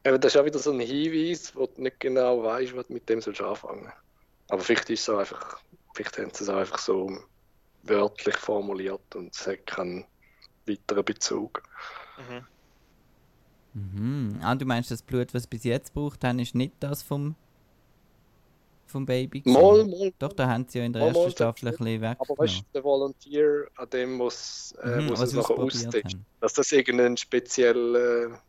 Eben, 0.04 0.20
das 0.20 0.34
ist 0.34 0.40
auch 0.40 0.44
wieder 0.46 0.58
so 0.58 0.72
ein 0.72 0.80
Hinweis, 0.80 1.54
wo 1.56 1.66
du 1.66 1.82
nicht 1.82 2.00
genau 2.00 2.42
weißt, 2.42 2.74
was 2.76 2.86
du 2.88 2.94
mit 2.94 3.08
dem 3.08 3.20
sollst 3.20 3.40
anfangen 3.42 3.92
Aber 4.48 4.62
vielleicht 4.62 4.90
ist 4.90 5.02
es 5.02 5.08
auch 5.08 5.18
einfach, 5.18 5.60
vielleicht 5.94 6.18
haben 6.18 6.30
sie 6.32 6.44
es 6.44 6.48
auch 6.50 6.56
einfach 6.56 6.78
so 6.78 7.10
wörtlich 7.82 8.36
formuliert 8.36 9.14
und 9.14 9.34
es 9.34 9.46
hat 9.46 9.66
keinen 9.66 10.06
weiteren 10.66 11.04
Bezug. 11.04 11.62
Mhm. 12.16 12.46
Mhm. 13.74 14.40
Ah, 14.42 14.54
du 14.54 14.64
meinst, 14.64 14.90
das 14.90 15.02
Blut, 15.02 15.34
was 15.34 15.42
sie 15.44 15.48
bis 15.48 15.64
jetzt 15.64 15.92
braucht 15.94 16.24
haben, 16.24 16.38
ist 16.38 16.54
nicht 16.54 16.74
das 16.80 17.02
vom, 17.02 17.34
vom 18.86 19.04
Baby? 19.06 19.42
Mal, 19.44 19.84
mal, 19.84 20.12
Doch, 20.18 20.32
da 20.32 20.48
haben 20.48 20.66
sie 20.68 20.78
ja 20.78 20.84
in 20.84 20.92
der 20.92 21.02
Mal, 21.02 21.12
mal, 21.12 21.18
ersten 21.18 21.30
Staffel 21.30 21.68
ein 21.68 21.76
bisschen 21.76 22.02
aber 22.02 22.10
weggenommen. 22.10 22.38
weißt 22.38 22.58
du, 22.60 22.64
der 22.74 22.84
Volunteer, 22.84 23.68
an 23.76 23.90
dem 23.90 24.12
muss, 24.14 24.72
äh, 24.82 25.00
Mhm, 25.00 25.06
muss 25.06 25.20
was 25.20 25.28
es 25.28 25.34
nachher 25.34 25.58
austesten. 25.58 26.26
dass 26.40 26.52
das 26.54 26.72
irgendein 26.72 27.16
spezieller 27.16 28.42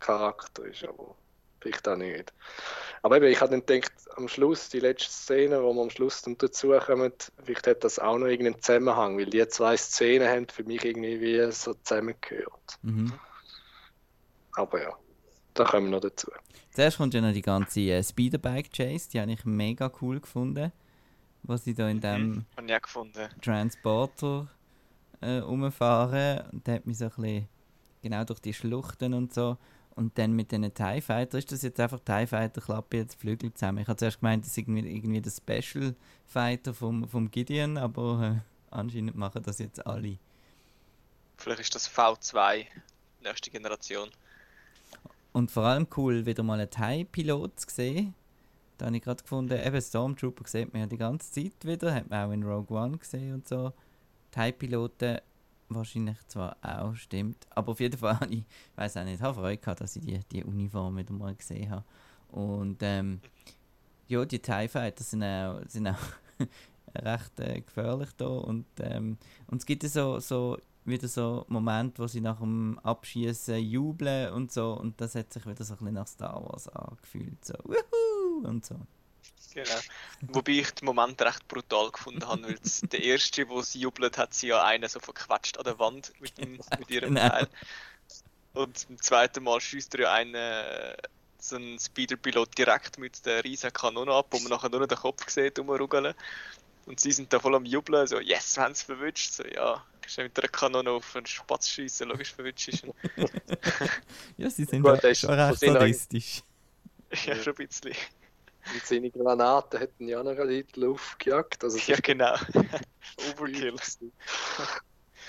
Charakter 0.00 0.64
ist, 0.64 0.84
aber 0.84 1.16
vielleicht 1.64 1.88
auch 1.88 1.96
nicht. 1.96 2.32
Aber 3.02 3.16
eben, 3.16 3.26
ich 3.26 3.40
habe 3.40 3.50
dann 3.50 3.66
gedacht, 3.66 3.92
am 4.16 4.28
Schluss, 4.28 4.68
die 4.68 4.80
letzte 4.80 5.10
Szene, 5.10 5.62
wo 5.62 5.74
wir 5.74 5.82
am 5.82 5.90
Schluss 5.90 6.22
dann 6.22 6.38
dazukommen, 6.38 7.12
vielleicht 7.42 7.66
hat 7.66 7.84
das 7.84 7.98
auch 7.98 8.18
noch 8.18 8.26
irgendeinen 8.26 8.62
Zusammenhang, 8.62 9.18
weil 9.18 9.26
die 9.26 9.46
zwei 9.48 9.76
Szenen 9.76 10.28
haben 10.28 10.48
für 10.48 10.64
mich 10.64 10.84
irgendwie 10.84 11.20
wie 11.20 11.52
so 11.52 11.74
zusammengehört. 11.74 12.78
Mhm. 12.82 13.12
Aber 14.52 14.80
ja, 14.80 14.94
da 15.54 15.64
kommen 15.64 15.86
wir 15.86 15.96
noch 15.96 16.00
dazu. 16.00 16.30
Zuerst 16.70 16.96
kommt 16.96 17.14
ja 17.14 17.20
noch 17.20 17.32
die 17.32 17.42
ganze 17.42 17.80
äh, 17.80 18.02
Speederbike-Chase, 18.02 19.10
die 19.10 19.20
habe 19.20 19.32
ich 19.32 19.44
mega 19.44 19.90
cool 20.00 20.20
gefunden. 20.20 20.72
Was 21.42 21.64
sie 21.64 21.74
da 21.74 21.88
in 21.88 22.00
dem 22.00 22.30
Mhm. 22.30 22.44
Auch 22.56 22.82
gefunden. 22.82 23.28
Transporter 23.42 24.48
äh, 25.20 25.38
rumfahren 25.38 26.42
und 26.52 26.66
der 26.66 26.76
hat 26.76 26.86
mich 26.86 26.98
so 26.98 27.04
ein 27.04 27.10
bisschen 27.10 27.48
genau 28.02 28.24
durch 28.24 28.40
die 28.40 28.54
Schluchten 28.54 29.12
und 29.14 29.34
so. 29.34 29.56
Und 29.96 30.18
dann 30.18 30.32
mit 30.32 30.50
diesen 30.50 30.74
TIE 30.74 31.00
Fighter, 31.00 31.38
ist 31.38 31.52
das 31.52 31.62
jetzt 31.62 31.78
einfach 31.78 32.00
TIE 32.00 32.26
Fighter, 32.26 32.60
klappe 32.60 32.96
jetzt 32.96 33.20
Flügel 33.20 33.54
zusammen. 33.54 33.78
Ich 33.78 33.88
habe 33.88 33.96
zuerst 33.96 34.20
gemeint, 34.20 34.44
das 34.44 34.50
ist 34.50 34.58
irgendwie, 34.58 34.88
irgendwie 34.88 35.20
der 35.20 35.30
Special 35.30 35.94
Fighter 36.26 36.74
vom, 36.74 37.08
vom 37.08 37.30
Gideon, 37.30 37.78
aber 37.78 38.42
äh, 38.42 38.74
anscheinend 38.74 39.14
machen 39.14 39.42
das 39.44 39.58
jetzt 39.58 39.86
alle. 39.86 40.18
Vielleicht 41.36 41.60
ist 41.60 41.74
das 41.74 41.88
V2, 41.88 42.66
nächste 43.22 43.50
Generation. 43.50 44.10
Und 45.32 45.50
vor 45.50 45.64
allem 45.64 45.86
cool, 45.96 46.26
wieder 46.26 46.42
mal 46.42 46.58
einen 46.58 46.70
TIE-Pilot 46.70 47.60
zu 47.60 47.66
sehen. 47.70 48.14
Da 48.78 48.86
habe 48.86 48.96
ich 48.96 49.02
gerade 49.02 49.22
gefunden, 49.22 49.60
eben 49.64 49.80
Stormtrooper 49.80 50.46
sieht 50.48 50.72
man 50.72 50.82
ja 50.82 50.86
die 50.86 50.96
ganze 50.96 51.30
Zeit 51.30 51.64
wieder, 51.64 51.94
hat 51.94 52.10
man 52.10 52.28
auch 52.28 52.32
in 52.32 52.42
Rogue 52.42 52.76
One 52.76 52.98
gesehen 52.98 53.34
und 53.34 53.46
so. 53.48 53.72
TIE-Piloten 54.32 55.20
wahrscheinlich 55.68 56.18
zwar 56.26 56.56
auch, 56.62 56.94
stimmt, 56.94 57.46
aber 57.50 57.72
auf 57.72 57.80
jeden 57.80 57.98
Fall 57.98 58.18
ich, 58.30 58.44
weiß 58.76 58.96
auch 58.96 59.04
nicht, 59.04 59.22
habe 59.22 59.34
Freude 59.40 59.58
gehabt, 59.58 59.80
dass 59.80 59.96
ich 59.96 60.04
die, 60.04 60.20
die 60.30 60.44
Uniform 60.44 60.96
wieder 60.96 61.12
mal 61.12 61.34
gesehen 61.34 61.70
habe. 61.70 61.84
Und 62.28 62.78
ähm, 62.82 63.20
ja, 64.08 64.24
die 64.24 64.38
TIE 64.38 64.68
Fighter 64.68 65.04
sind 65.04 65.22
auch, 65.22 65.60
sind 65.66 65.88
auch 65.88 65.98
recht 66.94 67.40
äh, 67.40 67.60
gefährlich 67.60 68.10
da 68.16 68.26
und, 68.26 68.66
ähm, 68.80 69.18
und 69.48 69.58
es 69.58 69.66
gibt 69.66 69.82
so, 69.84 70.20
so 70.20 70.58
wieder 70.84 71.08
so 71.08 71.44
Momente, 71.48 72.02
wo 72.02 72.06
sie 72.06 72.20
nach 72.20 72.38
dem 72.38 72.78
Abschießen 72.80 73.58
jubeln 73.58 74.32
und 74.32 74.52
so 74.52 74.78
und 74.78 75.00
das 75.00 75.14
hat 75.14 75.32
sich 75.32 75.46
wieder 75.46 75.64
so 75.64 75.74
ein 75.74 75.78
bisschen 75.78 75.94
nach 75.94 76.06
Star 76.06 76.42
Wars 76.44 76.68
angefühlt, 76.68 77.44
so 77.44 77.54
Wuhu! 77.64 78.46
und 78.46 78.64
so. 78.64 78.76
Genau. 79.54 79.80
Wobei 80.32 80.52
ich 80.52 80.70
den 80.72 80.86
Moment 80.86 81.20
recht 81.22 81.46
brutal 81.46 81.90
gefunden 81.92 82.26
habe, 82.26 82.42
weil 82.48 82.58
der 82.90 83.02
erste, 83.02 83.48
wo 83.48 83.62
sie 83.62 83.80
jubelt, 83.80 84.18
hat 84.18 84.34
sie 84.34 84.48
ja 84.48 84.62
einen 84.64 84.88
so 84.88 84.98
verquatscht 85.00 85.58
an 85.58 85.64
der 85.64 85.78
Wand 85.78 86.12
mit, 86.20 86.36
dem, 86.38 86.60
mit 86.78 86.90
ihrem 86.90 87.14
Genau. 87.14 87.28
Teil. 87.28 87.48
Und 88.54 88.86
beim 88.88 89.00
zweiten 89.00 89.44
Mal 89.44 89.60
schießt 89.60 89.94
er 89.94 90.00
ja 90.02 90.12
einen, 90.12 90.34
äh, 90.34 90.96
so 91.38 91.56
einen 91.56 91.78
Speederpilot 91.78 92.56
direkt 92.58 92.98
mit 92.98 93.24
der 93.26 93.44
riesen 93.44 93.72
Kanone 93.72 94.12
ab, 94.12 94.26
wo 94.30 94.38
man 94.40 94.50
nachher 94.50 94.70
nur 94.70 94.80
noch 94.80 94.88
den 94.88 94.98
Kopf 94.98 95.28
sieht, 95.28 95.58
rumrugeln. 95.58 96.14
Und 96.86 97.00
sie 97.00 97.12
sind 97.12 97.32
da 97.32 97.40
voll 97.40 97.54
am 97.54 97.64
Jubeln, 97.64 98.06
so, 98.06 98.20
yes, 98.20 98.56
wir 98.56 98.64
haben 98.64 98.72
es 98.72 98.82
verwünscht. 98.82 99.32
So, 99.32 99.44
ja, 99.44 99.84
kannst 100.02 100.18
du 100.18 100.22
mit 100.22 100.38
einer 100.38 100.48
Kanone 100.48 100.90
auf 100.90 101.16
einen 101.16 101.26
Spatz 101.26 101.68
schießen, 101.70 102.08
logisch 102.08 102.32
verwünscht 102.34 102.68
ist. 102.68 102.84
Ja, 104.36 104.50
sie 104.50 104.64
sind 104.64 104.82
Gut, 104.82 105.02
ja 105.02 105.14
schon 105.14 105.30
recht 105.30 105.58
sadistisch. 105.60 106.42
ja, 107.26 107.36
schon 107.36 107.54
ein 107.56 107.66
bisschen. 107.66 107.94
Und 108.72 108.86
seine 108.86 109.10
Granaten 109.10 109.78
hätten 109.78 110.08
ja 110.08 110.22
noch 110.22 110.32
in 110.32 110.48
die 110.66 110.80
Luft 110.80 111.18
gejagt. 111.18 111.62
Also 111.62 111.78
Ja, 111.78 111.98
genau. 112.00 112.34
Overkill. 113.30 113.76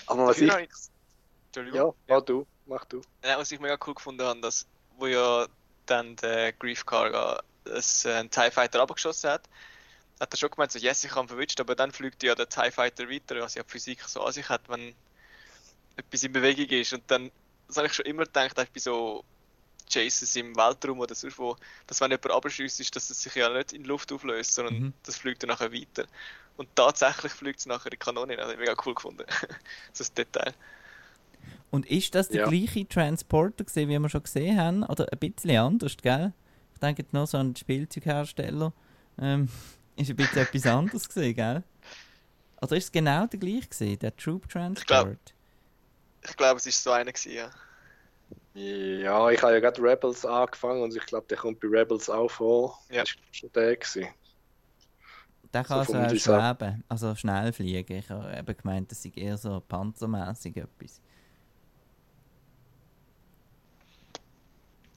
Aber 0.06 0.26
was 0.26 0.38
ich... 0.40 0.52
ich-. 0.52 1.72
Ja, 1.72 1.92
mach 2.06 2.22
du, 2.22 2.46
mach 2.66 2.84
du. 2.84 3.00
Ja, 3.24 3.38
was 3.38 3.50
ich 3.50 3.60
mega 3.60 3.78
cool 3.86 3.94
gefunden 3.94 4.22
habe, 4.22 4.40
dass, 4.40 4.66
wo 4.98 5.06
ja 5.06 5.46
dann 5.86 6.16
der 6.16 6.52
Grief 6.52 6.84
Karga 6.84 7.42
das, 7.64 8.04
äh, 8.04 8.12
einen 8.12 8.30
TIE 8.30 8.50
Fighter 8.50 8.80
abgeschossen 8.80 9.30
hat, 9.30 9.48
hat 10.20 10.32
er 10.32 10.36
schon 10.36 10.50
gemeint, 10.50 10.72
so, 10.72 10.78
yes, 10.78 11.04
ich 11.04 11.10
habe 11.14 11.24
ihn 11.24 11.28
verwünscht, 11.28 11.60
aber 11.60 11.74
dann 11.74 11.92
fliegt 11.92 12.22
ja 12.22 12.34
der 12.34 12.48
TIE 12.48 12.70
Fighter 12.70 13.08
weiter, 13.08 13.40
was 13.40 13.54
ja 13.54 13.62
die 13.62 13.70
Physik 13.70 14.02
so 14.02 14.22
an 14.22 14.32
sich 14.32 14.48
hat, 14.48 14.68
wenn 14.68 14.94
etwas 15.96 16.22
in 16.22 16.32
Bewegung 16.32 16.66
ist. 16.66 16.92
Und 16.92 17.02
dann, 17.10 17.30
das 17.68 17.76
habe 17.76 17.86
ich 17.86 17.94
schon 17.94 18.06
immer 18.06 18.24
gedacht, 18.24 18.58
auch 18.58 18.66
bei 18.66 18.80
so 18.80 19.24
Chases 19.88 20.36
im 20.36 20.56
Weltraum 20.56 21.00
oder 21.00 21.14
sonst 21.14 21.38
wo, 21.38 21.56
dass 21.86 22.00
wenn 22.00 22.10
jemand 22.10 22.30
abschießt, 22.32 22.80
ist, 22.80 22.96
dass 22.96 23.10
es 23.10 23.22
sich 23.22 23.34
ja 23.34 23.48
nicht 23.50 23.72
in 23.72 23.82
die 23.82 23.88
Luft 23.88 24.12
auflöst, 24.12 24.54
sondern 24.54 24.74
Mhm. 24.80 24.92
das 25.04 25.16
fliegt 25.18 25.42
dann 25.42 25.48
nachher 25.50 25.72
weiter. 25.72 26.06
Und 26.56 26.74
tatsächlich 26.74 27.32
fliegt 27.32 27.60
es 27.60 27.66
nachher 27.66 27.86
in 27.86 27.90
die 27.92 27.96
Kanone, 27.98 28.36
das 28.36 28.44
habe 28.44 28.54
ich 28.54 28.58
mega 28.60 28.74
cool 28.86 28.94
gefunden. 28.94 29.24
so 29.92 30.04
ein 30.04 30.14
Detail. 30.16 30.54
Und 31.70 31.86
ist 31.86 32.14
das 32.14 32.28
der 32.28 32.40
Ja. 32.40 32.48
gleiche 32.48 32.88
Transporter 32.88 33.64
gewesen, 33.64 33.88
wie 33.88 33.98
wir 33.98 34.08
schon 34.08 34.22
gesehen 34.22 34.58
haben? 34.58 34.82
Oder 34.84 35.06
ein 35.12 35.18
bisschen 35.18 35.56
anders, 35.56 35.96
gell? 35.96 36.32
Ich 36.72 36.80
denke 36.80 37.02
jetzt 37.02 37.12
nur 37.12 37.26
so 37.26 37.38
an 37.38 37.50
den 37.50 37.56
Spielzeughersteller. 37.56 38.72
Ähm, 39.18 39.48
ist 39.96 40.10
ein 40.10 40.16
bisschen 40.16 40.42
etwas 40.42 40.66
anderes 40.66 41.08
gesehen, 41.08 41.34
gell? 41.34 41.62
Oder 42.60 42.76
ist 42.76 42.84
es 42.84 42.92
genau 42.92 43.26
der 43.26 43.38
gleiche 43.38 43.68
gesehen, 43.68 43.98
der 43.98 44.16
Troop 44.16 44.48
Transport? 44.48 45.34
Ich 46.22 46.36
glaube, 46.36 46.58
es 46.58 46.66
ist 46.66 46.82
so 46.82 46.90
einer 46.90 47.12
gewesen, 47.12 47.32
ja. 47.32 47.50
Ja, 48.56 49.30
ich 49.30 49.42
habe 49.42 49.52
ja 49.52 49.60
gerade 49.60 49.82
Rebels 49.82 50.24
angefangen 50.24 50.82
und 50.82 50.96
ich 50.96 51.04
glaube, 51.04 51.26
der 51.28 51.36
kommt 51.36 51.60
bei 51.60 51.68
Rebels 51.68 52.08
auch 52.08 52.30
vor. 52.30 52.80
Ja. 52.88 53.02
Das 53.02 53.14
war 53.14 53.22
schon 53.34 53.52
der. 53.52 53.76
Gewesen. 53.76 54.08
Der 55.52 55.62
kann 55.62 55.84
So 55.84 55.84
so 55.84 55.92
vom 55.92 56.04
auch 56.04 56.08
Design. 56.08 56.56
schweben, 56.56 56.84
also 56.88 57.14
schnell 57.16 57.52
fliegen. 57.52 57.98
Ich 57.98 58.08
habe 58.08 58.34
eben 58.34 58.56
gemeint, 58.56 58.90
das 58.90 59.02
sei 59.02 59.12
eher 59.14 59.36
so 59.36 59.60
panzermäßig 59.60 60.56
etwas. 60.56 61.00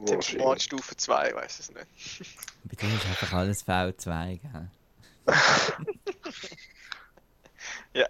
Tempomat. 0.06 0.62
Stufe 0.62 0.96
2, 0.96 1.34
weiß 1.36 1.60
es 1.60 1.72
nicht. 1.74 1.86
Bei 2.64 2.76
dir 2.76 2.96
ist 2.96 3.06
einfach 3.06 3.34
alles 3.34 3.68
V2, 3.68 4.40
gell? 4.40 4.72
Also, 7.94 8.08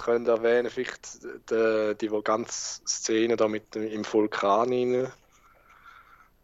können 0.00 0.26
erwähnen, 0.26 0.70
vielleicht 0.70 1.22
die, 1.22 1.96
die, 2.00 2.08
die 2.08 2.22
ganze 2.22 2.80
Szene 2.86 3.36
da 3.36 3.48
mit 3.48 3.74
dem, 3.74 3.86
im 3.86 4.04
Vulkan 4.04 4.68
rein. 4.68 5.12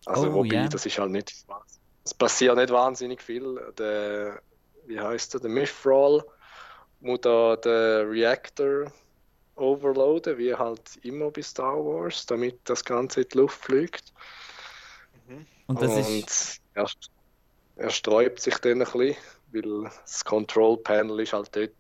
Also, 0.06 0.28
Oh, 0.28 0.34
wobei, 0.34 0.54
ja. 0.54 0.68
das 0.68 0.86
ist 0.86 0.98
halt 0.98 1.10
nicht. 1.10 1.32
Es 2.04 2.14
passiert 2.14 2.56
nicht 2.56 2.70
wahnsinnig 2.70 3.22
viel. 3.22 3.72
Der, 3.78 4.40
wie 4.86 4.98
heißt 4.98 5.34
der? 5.34 5.40
Der 5.40 5.50
Mithril 5.50 6.22
muss 7.00 7.20
da 7.20 7.56
den 7.56 8.08
Reactor 8.08 8.92
overloaden, 9.54 10.38
wie 10.38 10.54
halt 10.54 10.96
immer 11.02 11.30
bei 11.30 11.42
Star 11.42 11.76
Wars, 11.76 12.26
damit 12.26 12.60
das 12.64 12.84
Ganze 12.84 13.22
in 13.22 13.28
die 13.28 13.38
Luft 13.38 13.64
fliegt. 13.64 14.12
Mhm. 15.26 15.46
Und 15.66 15.82
das 15.82 15.90
und 15.92 15.98
ist. 15.98 16.60
er, 16.74 16.86
er 17.76 17.90
sträubt 17.90 18.40
sich 18.40 18.56
dann 18.58 18.80
ein 18.82 18.90
bisschen, 18.90 19.16
weil 19.52 19.90
das 20.02 20.24
Control 20.24 20.76
Panel 20.78 21.20
ist 21.20 21.32
halt 21.32 21.54
dort 21.54 21.70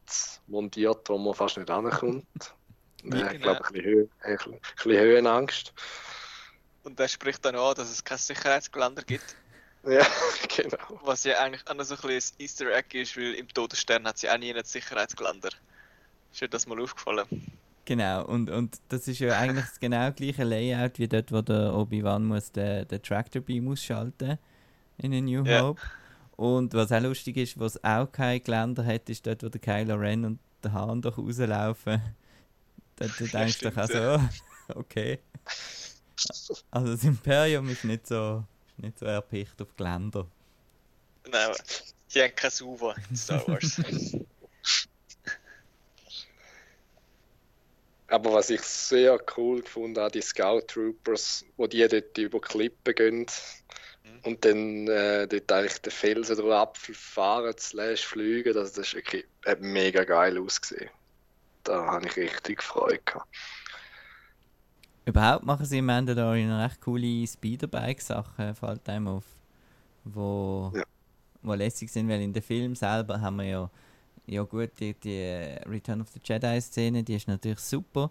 montiert, 0.46 1.08
wo 1.08 1.18
man 1.18 1.34
fast 1.34 1.56
nicht 1.56 1.68
rankommt. 1.70 2.24
Hat, 2.40 2.54
Genau. 3.04 3.28
glaube 3.38 3.78
ich, 3.78 3.86
ein 3.86 4.08
bisschen, 4.36 4.54
ein 4.54 4.60
bisschen- 4.76 4.92
Höhenangst. 5.00 5.72
Und 6.82 6.98
der 6.98 7.06
spricht 7.08 7.44
dann 7.44 7.54
an, 7.54 7.74
dass 7.74 7.90
es 7.90 8.02
kein 8.02 8.18
Sicherheitsgeländer 8.18 9.02
gibt. 9.02 9.36
Ja, 9.86 10.04
genau. 10.56 11.00
Was 11.04 11.22
ja 11.22 11.38
eigentlich 11.38 11.62
auch 11.68 11.74
noch 11.74 11.84
so 11.84 11.94
ein 11.94 12.00
bisschen 12.00 12.34
ein 12.36 12.42
Easter 12.42 12.76
Egg 12.76 13.00
ist, 13.00 13.16
weil 13.16 13.34
im 13.34 13.46
Todesstern 13.48 14.04
hat 14.08 14.20
ja 14.20 14.34
auch 14.34 14.38
nie 14.38 14.52
ein 14.52 14.64
Sicherheitsgeländer. 14.64 15.50
Ist 16.32 16.40
dir 16.42 16.48
das 16.48 16.66
mal 16.66 16.82
aufgefallen? 16.82 17.26
Genau, 17.84 18.24
und, 18.26 18.50
und 18.50 18.76
das 18.88 19.06
ist 19.06 19.20
ja 19.20 19.38
eigentlich 19.38 19.64
das 19.66 19.78
genau 19.78 20.10
gleiche 20.10 20.42
Layout 20.42 20.98
wie 20.98 21.06
dort, 21.06 21.30
wo 21.30 21.40
der 21.42 21.72
Obi-Wan 21.72 22.24
muss 22.24 22.50
den, 22.50 22.88
den 22.88 23.00
Tractor 23.02 23.40
Beam 23.40 23.68
ausschalten 23.70 24.38
in 24.98 25.14
A 25.14 25.20
New. 25.20 25.46
Hope. 25.48 25.80
Und 26.38 26.72
was 26.72 26.92
auch 26.92 27.00
lustig 27.00 27.36
ist, 27.36 27.58
was 27.58 27.82
auch 27.82 28.12
kein 28.12 28.40
Geländer 28.40 28.86
hat, 28.86 29.10
ist 29.10 29.26
dort, 29.26 29.42
wo 29.42 29.48
der 29.48 29.60
Kylo 29.60 29.96
Ren 29.96 30.24
und 30.24 30.38
der 30.62 30.72
Hahn 30.72 31.02
doch 31.02 31.18
rauslaufen. 31.18 32.00
Dort 32.96 33.18
Ja, 33.18 33.26
denkst 33.26 33.58
du 33.58 33.70
doch 33.70 33.76
auch 33.76 33.88
so, 33.88 34.78
okay. 34.78 35.18
Also 36.70 36.92
das 36.92 37.02
Imperium 37.02 37.68
ist 37.68 37.84
nicht 37.84 38.06
so, 38.06 38.44
nicht 38.76 39.00
so 39.00 39.06
erpicht 39.06 39.60
auf 39.60 39.76
Geländer. 39.76 40.28
Nein, 41.28 41.50
sie 42.06 42.22
haben 42.22 42.34
kein 42.36 42.50
Suva 42.52 42.94
in 43.10 43.16
Star 43.16 43.46
Wars. 43.48 43.80
Aber 48.08 48.32
was 48.32 48.50
ich 48.50 48.62
sehr 48.62 49.18
cool 49.36 49.62
gefunden 49.62 50.00
habe, 50.00 50.12
die 50.12 50.22
Scout 50.22 50.62
Troopers, 50.68 51.44
wo 51.56 51.66
die 51.66 51.86
dort 51.88 52.16
über 52.18 52.40
Klippen 52.40 52.94
gehen 52.94 53.26
Mhm. 54.04 54.20
und 54.24 54.44
dann 54.44 54.88
äh, 54.88 55.28
dort 55.28 55.52
eigentlich 55.52 55.78
den 55.82 55.92
Felsen 55.92 56.36
drüber 56.36 56.58
abfahren, 56.60 57.54
slash 57.58 58.06
fliegen, 58.06 58.54
das, 58.54 58.72
das 58.72 58.88
ist 58.88 58.94
wirklich, 58.94 59.26
hat 59.46 59.60
mega 59.60 60.04
geil 60.04 60.38
ausgesehen. 60.38 60.90
Da 61.64 61.86
habe 61.86 62.06
ich 62.06 62.16
richtig 62.16 62.62
Freude 62.62 63.00
gehabt. 63.04 63.28
Überhaupt 65.04 65.44
machen 65.44 65.64
sie 65.66 65.78
im 65.78 65.86
Mandalorian 65.86 66.52
recht 66.60 66.80
coole 66.80 67.26
Speederbike-Sachen, 67.26 68.54
fällt 68.54 68.88
einem 68.88 69.08
auf. 69.08 69.24
Wo, 70.04 70.74
Ja. 70.74 70.84
wo 71.42 71.54
lässig 71.54 71.90
sind, 71.90 72.08
weil 72.08 72.22
in 72.22 72.32
dem 72.32 72.42
Film 72.42 72.74
selber 72.76 73.20
haben 73.20 73.36
wir 73.36 73.44
ja, 73.46 73.70
ja 74.28 74.42
gut, 74.42 74.70
die, 74.78 74.94
die 74.94 75.22
Return 75.66 76.00
of 76.00 76.08
the 76.10 76.20
Jedi-Szene, 76.22 77.02
die 77.02 77.14
ist 77.14 77.28
natürlich 77.28 77.60
super, 77.60 78.10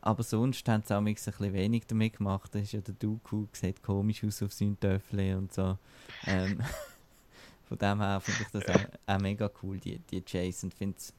aber 0.00 0.22
sonst 0.22 0.68
haben 0.68 0.82
sie 0.84 0.94
auch 0.94 0.98
ein 0.98 1.14
bisschen 1.14 1.52
wenig 1.52 1.86
damit 1.86 2.16
gemacht. 2.18 2.54
Da 2.54 2.58
ist 2.58 2.72
ja 2.72 2.80
der 2.80 2.94
Dooku, 2.94 3.46
sieht 3.52 3.82
komisch 3.82 4.24
aus 4.24 4.42
auf 4.42 4.52
seinem 4.52 4.78
Töffel 4.78 5.36
und 5.36 5.52
so. 5.52 5.78
Ähm, 6.26 6.60
von 7.68 7.78
dem 7.78 8.00
her 8.00 8.20
finde 8.20 8.42
ich 8.42 8.48
das 8.48 8.68
auch, 8.68 9.14
auch 9.14 9.20
mega 9.20 9.50
cool, 9.62 9.78
die, 9.78 9.98
die 9.98 10.22
Chase. 10.22 10.66
Und 10.66 10.74
finde 10.74 10.96
es 10.98 11.14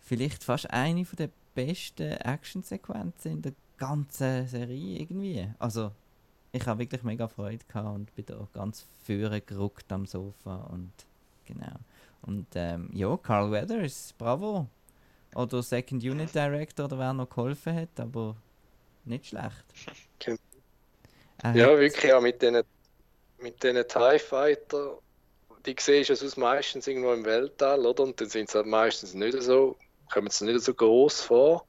vielleicht 0.00 0.42
fast 0.42 0.70
eine 0.70 1.04
von 1.04 1.16
der 1.16 1.30
besten 1.54 2.12
Actionsequenzen 2.12 3.32
in 3.32 3.42
der 3.42 3.52
ganzen 3.76 4.46
Serie 4.46 4.98
irgendwie. 4.98 5.46
Also, 5.58 5.92
ich 6.52 6.66
habe 6.66 6.80
wirklich 6.80 7.02
mega 7.02 7.28
Freude 7.28 7.64
gehabt 7.66 7.94
und 7.94 8.14
bin 8.14 8.24
da 8.24 8.48
ganz 8.54 8.86
vorne 9.04 9.42
gerückt 9.42 9.92
am 9.92 10.06
Sofa 10.06 10.56
und 10.72 10.92
genau. 11.44 11.76
Und 12.22 12.46
ähm, 12.54 12.90
ja, 12.92 13.16
Carl 13.16 13.50
Weathers, 13.50 14.14
bravo. 14.18 14.68
Oder 15.34 15.62
Second 15.62 16.02
Unit 16.04 16.34
Director 16.34 16.86
oder 16.86 16.98
wer 16.98 17.12
noch 17.14 17.28
geholfen 17.30 17.74
hat, 17.76 18.00
aber 18.00 18.36
nicht 19.04 19.26
schlecht. 19.26 19.64
Genau. 20.18 20.38
Er 21.42 21.54
Ja, 21.54 21.66
hat- 21.66 21.78
wirklich 21.78 22.12
auch 22.12 22.20
mit 22.20 22.40
diesen 22.42 22.62
mit 23.38 23.62
diesen 23.62 23.88
TIE 23.88 24.18
Fighter, 24.18 25.00
die 25.66 25.76
siehst 25.78 26.10
du 26.10 26.16
sonst 26.16 26.36
meistens 26.38 26.86
irgendwo 26.88 27.12
im 27.12 27.24
Weltall, 27.24 27.86
oder? 27.86 28.04
Und 28.04 28.20
dann 28.20 28.28
sind 28.30 28.50
sie 28.50 28.58
halt 28.58 28.66
meistens 28.68 29.14
nicht 29.14 29.42
so, 29.42 29.78
kommen 30.12 30.30
sie 30.30 30.46
nicht 30.46 30.62
so 30.62 30.74
groß 30.74 31.22
vor. 31.22 31.68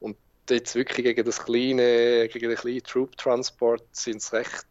Und 0.00 0.18
jetzt 0.50 0.74
wirklich 0.76 1.04
gegen 1.06 1.24
das 1.26 1.40
kleine, 1.44 2.28
gegen 2.28 2.50
den 2.50 2.58
kleinen 2.58 2.82
Troop-Transport 2.84 3.84
sind 3.96 4.22
sie 4.22 4.36
recht 4.36 4.66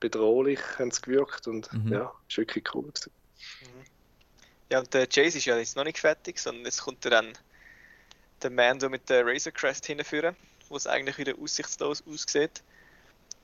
bedrohlich, 0.00 0.60
haben 0.78 0.90
sie 0.92 1.02
gewirkt 1.02 1.46
und 1.48 1.70
Mhm. 1.72 1.92
ja, 1.92 2.12
ist 2.28 2.38
wirklich 2.38 2.64
cool 2.74 2.84
gewesen. 2.92 3.12
Ja, 4.70 4.78
und 4.78 4.94
der 4.94 5.06
Chase 5.06 5.38
ist 5.38 5.44
ja 5.44 5.58
jetzt 5.58 5.76
noch 5.76 5.84
nicht 5.84 5.98
fertig, 5.98 6.38
sondern 6.38 6.64
jetzt 6.64 6.82
kommt 6.82 7.04
er 7.04 7.10
dann 7.10 7.32
der 8.42 8.50
Mando 8.50 8.88
mit 8.88 9.08
der 9.08 9.26
Razor 9.26 9.52
Crest 9.52 9.86
hinführen, 9.86 10.36
wo 10.68 10.76
es 10.76 10.86
eigentlich 10.86 11.18
wieder 11.18 11.34
aussichtslos 11.38 12.04
aussieht. 12.06 12.62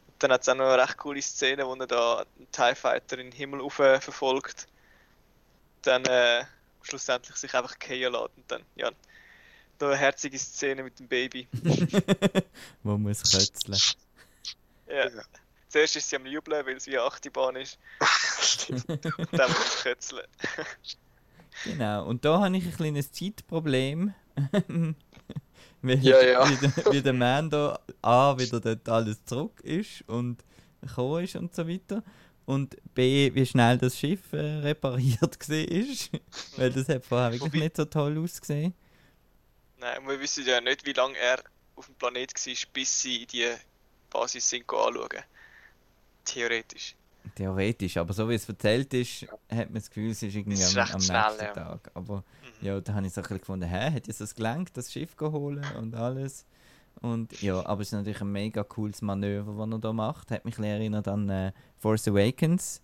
Und 0.06 0.22
dann 0.22 0.32
hat 0.32 0.42
es 0.42 0.48
auch 0.48 0.54
noch 0.54 0.72
eine 0.72 0.82
recht 0.82 0.96
coole 0.96 1.20
Szene, 1.20 1.66
wo 1.66 1.74
er 1.74 1.86
da 1.86 2.18
einen 2.38 2.50
TIE 2.52 2.74
Fighter 2.74 3.18
in 3.18 3.30
den 3.30 3.36
Himmel 3.36 3.60
rauf 3.60 3.74
verfolgt. 3.74 4.68
Dann 5.82 6.04
äh, 6.04 6.44
schlussendlich 6.82 7.36
sich 7.36 7.52
einfach 7.54 7.74
fallen 7.84 8.12
lässt 8.12 8.36
und 8.36 8.50
dann, 8.50 8.62
ja, 8.76 8.90
noch 9.80 9.88
eine 9.88 9.96
herzige 9.96 10.38
Szene 10.38 10.84
mit 10.84 10.98
dem 10.98 11.08
Baby. 11.08 11.48
wo 12.82 12.96
muss 12.96 13.22
kötzeln. 13.30 13.78
Ja. 14.86 15.04
Ja. 15.08 15.22
Zuerst 15.68 15.96
ist 15.96 16.08
sie 16.08 16.16
am 16.16 16.24
Jubeln, 16.24 16.64
weil 16.64 16.76
es 16.76 16.86
wie 16.86 16.96
eine 16.96 17.06
Achterbahn 17.06 17.56
ist. 17.56 17.78
Stimmt. 18.40 18.88
Und 19.18 19.28
dann 19.32 19.50
muss 19.50 19.76
sie 19.76 19.82
kötzeln. 19.82 20.26
Genau, 21.64 22.06
und 22.06 22.24
da 22.24 22.40
habe 22.40 22.56
ich 22.56 22.64
ein 22.64 22.74
kleines 22.74 23.10
Zeitproblem. 23.12 24.14
weil, 25.82 25.98
Ja, 26.04 26.22
ja. 26.22 26.48
Wie, 26.48 26.56
der, 26.68 26.92
wie 26.92 27.02
der 27.02 27.12
Mando 27.12 27.76
A 28.02 28.36
wieder 28.38 28.60
dort 28.60 28.88
alles 28.88 29.24
zurück 29.24 29.60
ist 29.62 30.02
und 30.08 30.44
gekommen 30.80 31.24
ist 31.24 31.36
und 31.36 31.54
so 31.54 31.66
weiter. 31.68 32.02
Und 32.44 32.76
B, 32.94 33.34
wie 33.34 33.44
schnell 33.46 33.76
das 33.78 33.98
Schiff 33.98 34.32
äh, 34.32 34.36
repariert 34.58 35.20
war. 35.48 36.20
weil 36.58 36.70
das 36.70 36.88
hat 36.88 37.04
vorher 37.04 37.32
wirklich 37.32 37.52
Wobei- 37.52 37.58
nicht 37.64 37.76
so 37.76 37.84
toll 37.86 38.18
ausgesehen. 38.18 38.72
Nein, 39.78 40.06
wir 40.06 40.20
wissen 40.20 40.46
ja 40.46 40.60
nicht, 40.60 40.86
wie 40.86 40.92
lange 40.92 41.16
er 41.18 41.42
auf 41.74 41.86
dem 41.86 41.94
Planet 41.96 42.32
war, 42.34 42.54
bis 42.72 43.02
sie 43.02 43.22
in 43.22 43.28
die 43.28 43.46
Basis 44.10 44.48
sind 44.48 44.62
anschauen. 44.72 45.08
Theoretisch. 46.24 46.94
Theoretisch, 47.34 47.96
aber 47.96 48.12
so 48.12 48.28
wie 48.28 48.34
es 48.34 48.48
erzählt 48.48 48.92
ist, 48.94 49.22
hat 49.50 49.68
man 49.70 49.74
das 49.74 49.88
Gefühl, 49.90 50.10
es 50.10 50.22
ist 50.22 50.34
irgendwie 50.34 50.62
am, 50.62 50.78
am 50.78 50.92
nächsten 50.98 51.12
ja. 51.12 51.52
Tag. 51.52 51.90
Aber 51.94 52.16
Mhm. 52.60 52.66
ja, 52.66 52.80
da 52.80 52.94
habe 52.94 53.06
ich 53.06 53.12
so 53.12 53.20
ein 53.20 53.22
bisschen 53.22 53.38
gefunden, 53.40 53.66
hä, 53.68 53.90
hat 53.90 54.06
jetzt 54.06 54.20
das 54.20 54.34
gelangt, 54.34 54.76
das 54.76 54.92
Schiff 54.92 55.16
geholt 55.16 55.62
und 55.76 55.94
alles. 55.94 56.46
Und 57.02 57.42
ja, 57.42 57.64
aber 57.66 57.82
es 57.82 57.88
ist 57.88 57.92
natürlich 57.92 58.20
ein 58.22 58.32
mega 58.32 58.64
cooles 58.64 59.02
Manöver, 59.02 59.52
das 59.66 59.72
er 59.74 59.78
da 59.80 59.92
macht. 59.92 60.30
Hat 60.30 60.44
mich 60.46 60.58
erinnert 60.58 61.06
an 61.08 61.28
äh, 61.28 61.52
Force 61.78 62.08
Awakens, 62.08 62.80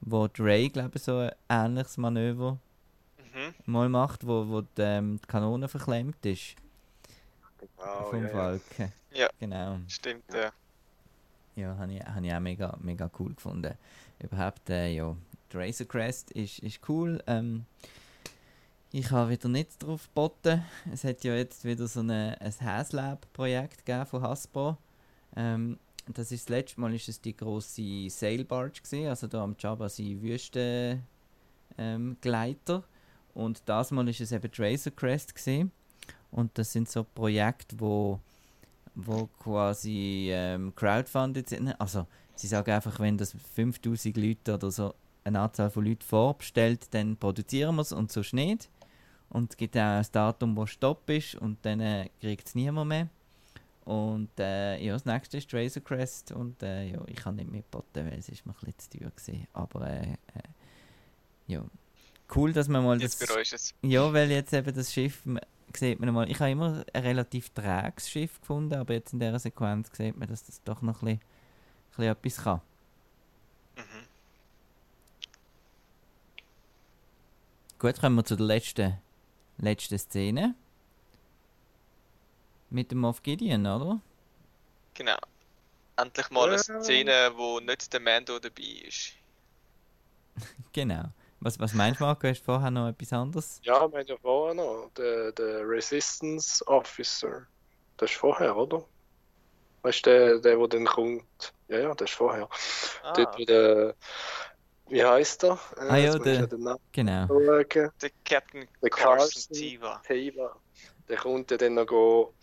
wo 0.00 0.28
Rey, 0.38 0.68
glaube 0.68 0.92
ich, 0.96 1.02
so 1.02 1.16
ein 1.18 1.30
ähnliches 1.48 1.96
Manöver 1.96 2.58
Mhm. 3.34 3.54
mal 3.66 3.88
macht, 3.88 4.26
wo, 4.26 4.48
wo 4.48 4.60
die, 4.62 4.68
ähm, 4.82 5.18
die 5.22 5.26
Kanone 5.26 5.68
verklemmt 5.68 6.24
ist 6.24 6.54
Wow, 7.76 8.10
vom 8.10 8.22
ja, 8.22 8.28
ja. 8.28 8.32
Falken. 8.34 8.92
Ja. 9.12 9.28
Genau. 9.40 9.78
Stimmt, 9.88 10.24
ja. 10.32 10.50
Ja, 11.58 11.76
habe 11.76 11.92
ich, 11.92 12.00
hab 12.00 12.22
ich 12.22 12.32
auch 12.32 12.38
mega, 12.38 12.78
mega 12.80 13.10
cool 13.18 13.34
gefunden. 13.34 13.74
Überhaupt, 14.20 14.70
äh, 14.70 14.94
ja, 14.94 15.16
die 15.52 15.56
Razor 15.56 15.88
Crest 15.88 16.30
ist, 16.30 16.60
ist 16.60 16.88
cool. 16.88 17.20
Ähm, 17.26 17.64
ich 18.92 19.10
habe 19.10 19.30
wieder 19.30 19.48
nicht 19.48 19.82
drauf 19.82 20.06
geboten. 20.06 20.62
Es 20.92 21.02
hat 21.02 21.24
ja 21.24 21.34
jetzt 21.34 21.64
wieder 21.64 21.88
so 21.88 21.98
eine, 21.98 22.40
ein 22.40 22.54
HasLab-Projekt 22.60 23.90
von 24.06 24.22
Hasbro. 24.22 24.76
Ähm, 25.34 25.80
das 26.06 26.30
ist 26.30 26.48
das 26.48 26.56
letzte 26.56 26.80
Mal 26.80 26.94
ist 26.94 27.08
es 27.08 27.20
die 27.20 27.36
große 27.36 28.08
Sail 28.08 28.44
Barge 28.44 28.80
gewesen, 28.80 29.08
also 29.08 29.26
da 29.26 29.42
am 29.42 29.56
Jabba 29.58 29.88
sie 29.88 30.22
Wüste 30.22 31.00
ähm, 31.76 32.16
Gleiter. 32.20 32.84
Und 33.34 33.62
das 33.66 33.90
Mal 33.90 34.08
ist 34.08 34.20
es 34.20 34.30
eben 34.30 34.52
Tracer 34.52 34.92
Crest 34.92 35.34
gesehen. 35.34 35.72
Und 36.30 36.56
das 36.56 36.72
sind 36.72 36.88
so 36.88 37.02
Projekte, 37.02 37.80
wo, 37.80 38.20
wo 38.98 39.28
quasi 39.42 40.28
ähm, 40.32 40.74
crowdfunded 40.74 41.48
sind. 41.48 41.80
Also 41.80 42.06
sie 42.34 42.48
sagen 42.48 42.70
einfach, 42.72 42.98
wenn 42.98 43.16
das 43.16 43.34
5000 43.54 44.16
Leute 44.16 44.54
oder 44.54 44.70
so 44.70 44.94
eine 45.24 45.40
Anzahl 45.40 45.70
von 45.70 45.84
Leuten 45.84 46.02
vorbestellt, 46.02 46.88
dann 46.90 47.16
produzieren 47.16 47.76
wir 47.76 47.82
es 47.82 47.92
und 47.92 48.10
so 48.10 48.22
nicht. 48.32 48.68
Und 49.30 49.52
es 49.52 49.56
gibt 49.56 49.76
auch 49.76 49.98
ein 49.98 50.06
Datum, 50.10 50.56
wo 50.56 50.66
Stopp 50.66 51.08
ist 51.10 51.34
und 51.36 51.58
dann 51.62 51.80
äh, 51.80 52.08
kriegt 52.20 52.48
es 52.48 52.54
niemand 52.54 52.88
mehr. 52.88 53.08
Und 53.84 54.30
äh, 54.38 54.82
ja, 54.84 54.92
das 54.94 55.04
nächste 55.04 55.38
ist 55.38 55.52
Razor 55.54 55.82
Crest 55.82 56.32
und 56.32 56.62
äh, 56.62 56.90
ja, 56.90 57.00
ich 57.06 57.16
kann 57.16 57.36
nicht 57.36 57.50
mitboten, 57.50 58.04
weil 58.04 58.18
es 58.18 58.28
ist 58.28 58.44
mir 58.44 58.52
ein 58.52 58.72
bisschen 58.72 58.78
zu 58.78 58.98
teuer 58.98 59.10
gewesen. 59.10 59.46
Aber 59.52 59.86
äh, 59.86 60.02
äh, 60.02 60.42
ja, 61.46 61.64
cool, 62.34 62.52
dass 62.52 62.68
man 62.68 62.84
mal 62.84 63.00
Jetzt 63.00 63.22
das... 63.22 63.52
es. 63.52 63.74
Ja, 63.82 64.12
weil 64.12 64.30
jetzt 64.30 64.52
eben 64.52 64.74
das 64.74 64.92
Schiff, 64.92 65.22
sieht 65.74 66.00
man 66.00 66.12
mal, 66.14 66.30
ich 66.30 66.40
habe 66.40 66.50
immer 66.50 66.84
ein 66.92 67.02
relativ 67.02 67.50
träges 67.50 68.08
Schiff 68.10 68.40
gefunden, 68.40 68.74
aber 68.74 68.94
jetzt 68.94 69.12
in 69.12 69.20
dieser 69.20 69.38
Sequenz 69.38 69.90
sieht 69.96 70.16
man, 70.16 70.28
dass 70.28 70.44
das 70.44 70.62
doch 70.62 70.82
noch 70.82 71.02
ein 71.02 71.18
bisschen, 71.18 71.20
ein 71.20 71.96
bisschen 71.96 72.04
etwas 72.04 72.36
kann. 72.44 72.60
Mhm. 73.76 74.08
Gut, 77.78 78.00
kommen 78.00 78.16
wir 78.16 78.24
zu 78.24 78.36
der 78.36 78.46
letzten, 78.46 78.98
letzten 79.58 79.98
Szene. 79.98 80.54
Mit 82.70 82.90
dem 82.90 82.98
Moff 82.98 83.22
Gideon, 83.22 83.66
oder? 83.66 84.00
Genau. 84.94 85.16
Endlich 85.96 86.30
mal 86.30 86.48
eine 86.48 86.56
Ja. 86.56 86.80
Szene, 86.82 87.32
wo 87.36 87.60
nicht 87.60 87.92
der 87.92 88.00
Mando 88.00 88.38
dabei 88.38 88.62
ist. 88.86 89.12
Genau. 90.72 91.04
Was, 91.48 91.58
was 91.58 91.72
meinst 91.72 91.98
du, 91.98 92.04
Marco? 92.04 92.28
Hast 92.28 92.40
du 92.40 92.44
vorher 92.44 92.70
noch 92.70 92.88
etwas 92.88 93.10
anderes? 93.10 93.58
Ja, 93.62 93.90
wir 93.90 93.98
haben 94.00 94.06
ja 94.06 94.16
vorher 94.20 94.54
noch 94.54 94.90
den, 94.98 95.34
den 95.34 95.64
Resistance 95.64 96.62
Officer. 96.66 97.46
Das 97.96 98.10
ist 98.10 98.18
vorher, 98.18 98.54
oder? 98.54 98.84
Weißt 99.80 100.04
du, 100.04 100.10
der, 100.10 100.38
der, 100.40 100.56
der 100.58 100.68
dann 100.68 100.84
kommt. 100.84 101.54
Ja, 101.68 101.78
ja, 101.78 101.94
das 101.94 102.10
ist 102.10 102.16
vorher. 102.16 102.46
Ah, 103.02 103.14
Dort, 103.14 103.38
wo 103.38 103.44
der. 103.46 103.94
Wie 104.90 105.02
heißt 105.02 105.44
er? 105.44 105.58
Äh, 105.78 105.80
Ah, 105.88 105.96
ja, 105.96 106.18
der- 106.18 106.46
den 106.48 106.68
Genau. 106.92 107.26
schauen. 107.26 107.90
der 108.02 108.10
Captain 108.26 108.68
Der 108.82 108.90
Carson. 108.90 109.42
Tiva. 109.54 110.02
Teva. 110.06 110.54
Der 111.08 111.16
kommt 111.16 111.50
ja 111.50 111.56
dann 111.56 111.74
noch 111.74 111.86
go 111.86 112.34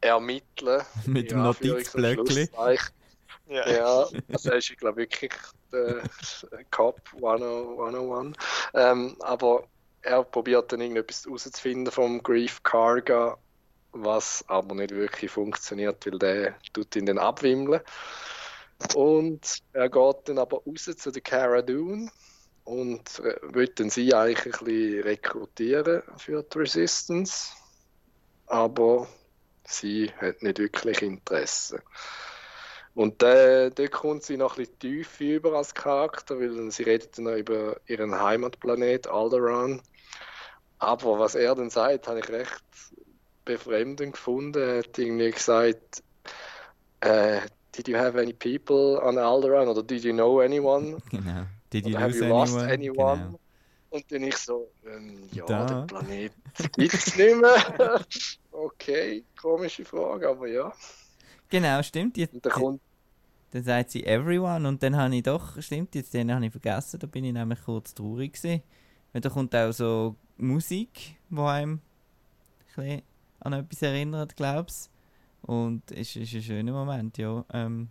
ermitteln. 0.00 0.82
Mit 1.06 1.30
dem 1.30 1.44
in 1.44 1.44
Ja. 3.46 3.68
Ja, 3.68 4.06
also 4.32 4.50
er 4.50 4.56
ist, 4.56 4.70
ich 4.70 4.76
glaube 4.76 4.98
wirklich 4.98 5.32
der 5.72 6.02
Cop 6.70 7.00
101. 7.14 8.36
Ähm, 8.74 9.16
aber 9.20 9.64
er 10.02 10.22
probiert 10.24 10.72
dann 10.72 10.80
irgendetwas 10.80 11.24
herauszufinden 11.24 11.92
vom 11.92 12.22
Grief 12.22 12.62
Karga, 12.62 13.38
was 13.92 14.44
aber 14.48 14.74
nicht 14.74 14.90
wirklich 14.90 15.30
funktioniert, 15.30 16.04
weil 16.06 16.18
der 16.18 16.58
tut 16.72 16.94
ihn 16.96 17.06
dann 17.06 17.18
abwimmeln. 17.18 17.80
Und 18.94 19.58
er 19.72 19.88
geht 19.88 20.16
dann 20.28 20.38
aber 20.38 20.62
raus 20.66 20.90
zu 20.96 21.10
der 21.10 21.22
Cara 21.22 21.62
Dune 21.62 22.10
und 22.64 23.20
äh, 23.20 23.36
will 23.42 23.68
dann 23.68 23.90
sie 23.90 24.12
eigentlich 24.14 24.60
ein 24.60 24.64
bisschen 24.64 25.02
rekrutieren 25.02 26.02
für 26.18 26.42
die 26.42 26.58
Resistance. 26.58 27.52
Aber 28.46 29.08
sie 29.64 30.10
hat 30.20 30.42
nicht 30.42 30.58
wirklich 30.58 31.02
Interesse. 31.02 31.82
Und 32.94 33.22
äh, 33.22 33.70
dort 33.70 33.90
kommt 33.90 34.22
sie 34.22 34.36
noch 34.36 34.52
ein 34.52 34.64
bisschen 34.64 34.78
tief 34.78 35.20
über 35.20 35.54
als 35.54 35.74
Charakter, 35.74 36.38
weil 36.38 36.70
sie 36.70 36.82
redet 36.84 37.16
dann 37.18 37.24
noch 37.24 37.34
über 37.34 37.76
ihren 37.86 38.18
Heimatplanet 38.18 39.08
Alderaan. 39.08 39.82
Aber 40.78 41.18
was 41.18 41.34
er 41.34 41.54
dann 41.54 41.70
sagt, 41.70 42.06
habe 42.06 42.20
ich 42.20 42.28
recht 42.28 42.62
befremdend 43.44 44.12
gefunden. 44.12 44.62
Er 44.62 44.78
hat 44.78 44.98
irgendwie 44.98 45.30
gesagt, 45.30 46.02
äh, 47.00 47.40
Did 47.76 47.88
you 47.88 47.96
have 47.96 48.16
any 48.16 48.32
people 48.32 49.00
on 49.02 49.18
Alderaan 49.18 49.66
oder 49.66 49.82
did 49.82 50.04
you 50.04 50.12
know 50.12 50.40
anyone? 50.40 50.98
Genau. 51.10 51.44
Did 51.70 51.86
you 51.88 51.96
have 51.96 52.14
you 52.14 52.24
lost 52.26 52.56
anyone? 52.56 52.72
anyone? 52.72 53.18
Genau. 53.18 53.40
Und 53.90 54.12
dann 54.12 54.22
ich 54.22 54.36
so, 54.36 54.70
ähm, 54.86 55.28
ja, 55.32 55.44
Da. 55.44 55.66
der 55.66 55.86
Planet 55.86 56.32
gibt 56.76 56.94
es 56.94 57.16
nicht 57.16 57.36
mehr. 57.36 58.00
okay, 58.52 59.24
komische 59.40 59.84
Frage, 59.84 60.28
aber 60.28 60.46
ja. 60.46 60.72
Genau, 61.54 61.80
stimmt. 61.84 62.16
Jetzt, 62.16 62.34
Und 62.34 62.44
dann 62.44 62.52
kommt 62.52 62.80
dann 63.52 63.62
sagt 63.62 63.90
sie 63.92 64.04
everyone 64.04 64.66
und 64.66 64.82
dann 64.82 64.96
habe 64.96 65.14
ich 65.14 65.22
doch, 65.22 65.62
stimmt, 65.62 65.94
jetzt 65.94 66.12
den 66.12 66.34
habe 66.34 66.44
ich 66.44 66.50
vergessen, 66.50 66.98
da 66.98 67.06
bin 67.06 67.22
ich 67.22 67.32
nämlich 67.32 67.62
kurz 67.64 67.94
traurig 67.94 68.32
gewesen. 68.32 68.60
Weil 69.12 69.20
da 69.20 69.30
kommt 69.30 69.54
auch 69.54 69.70
so 69.70 70.16
Musik, 70.36 71.16
die 71.30 71.38
einem 71.38 71.80
ein 72.76 73.02
an 73.38 73.52
etwas 73.52 73.82
erinnert, 73.82 74.34
glaubst 74.34 74.90
Und 75.42 75.88
es 75.92 76.16
ist 76.16 76.34
ein 76.34 76.42
schöner 76.42 76.72
Moment, 76.72 77.16
ja. 77.18 77.44
Ähm, 77.52 77.90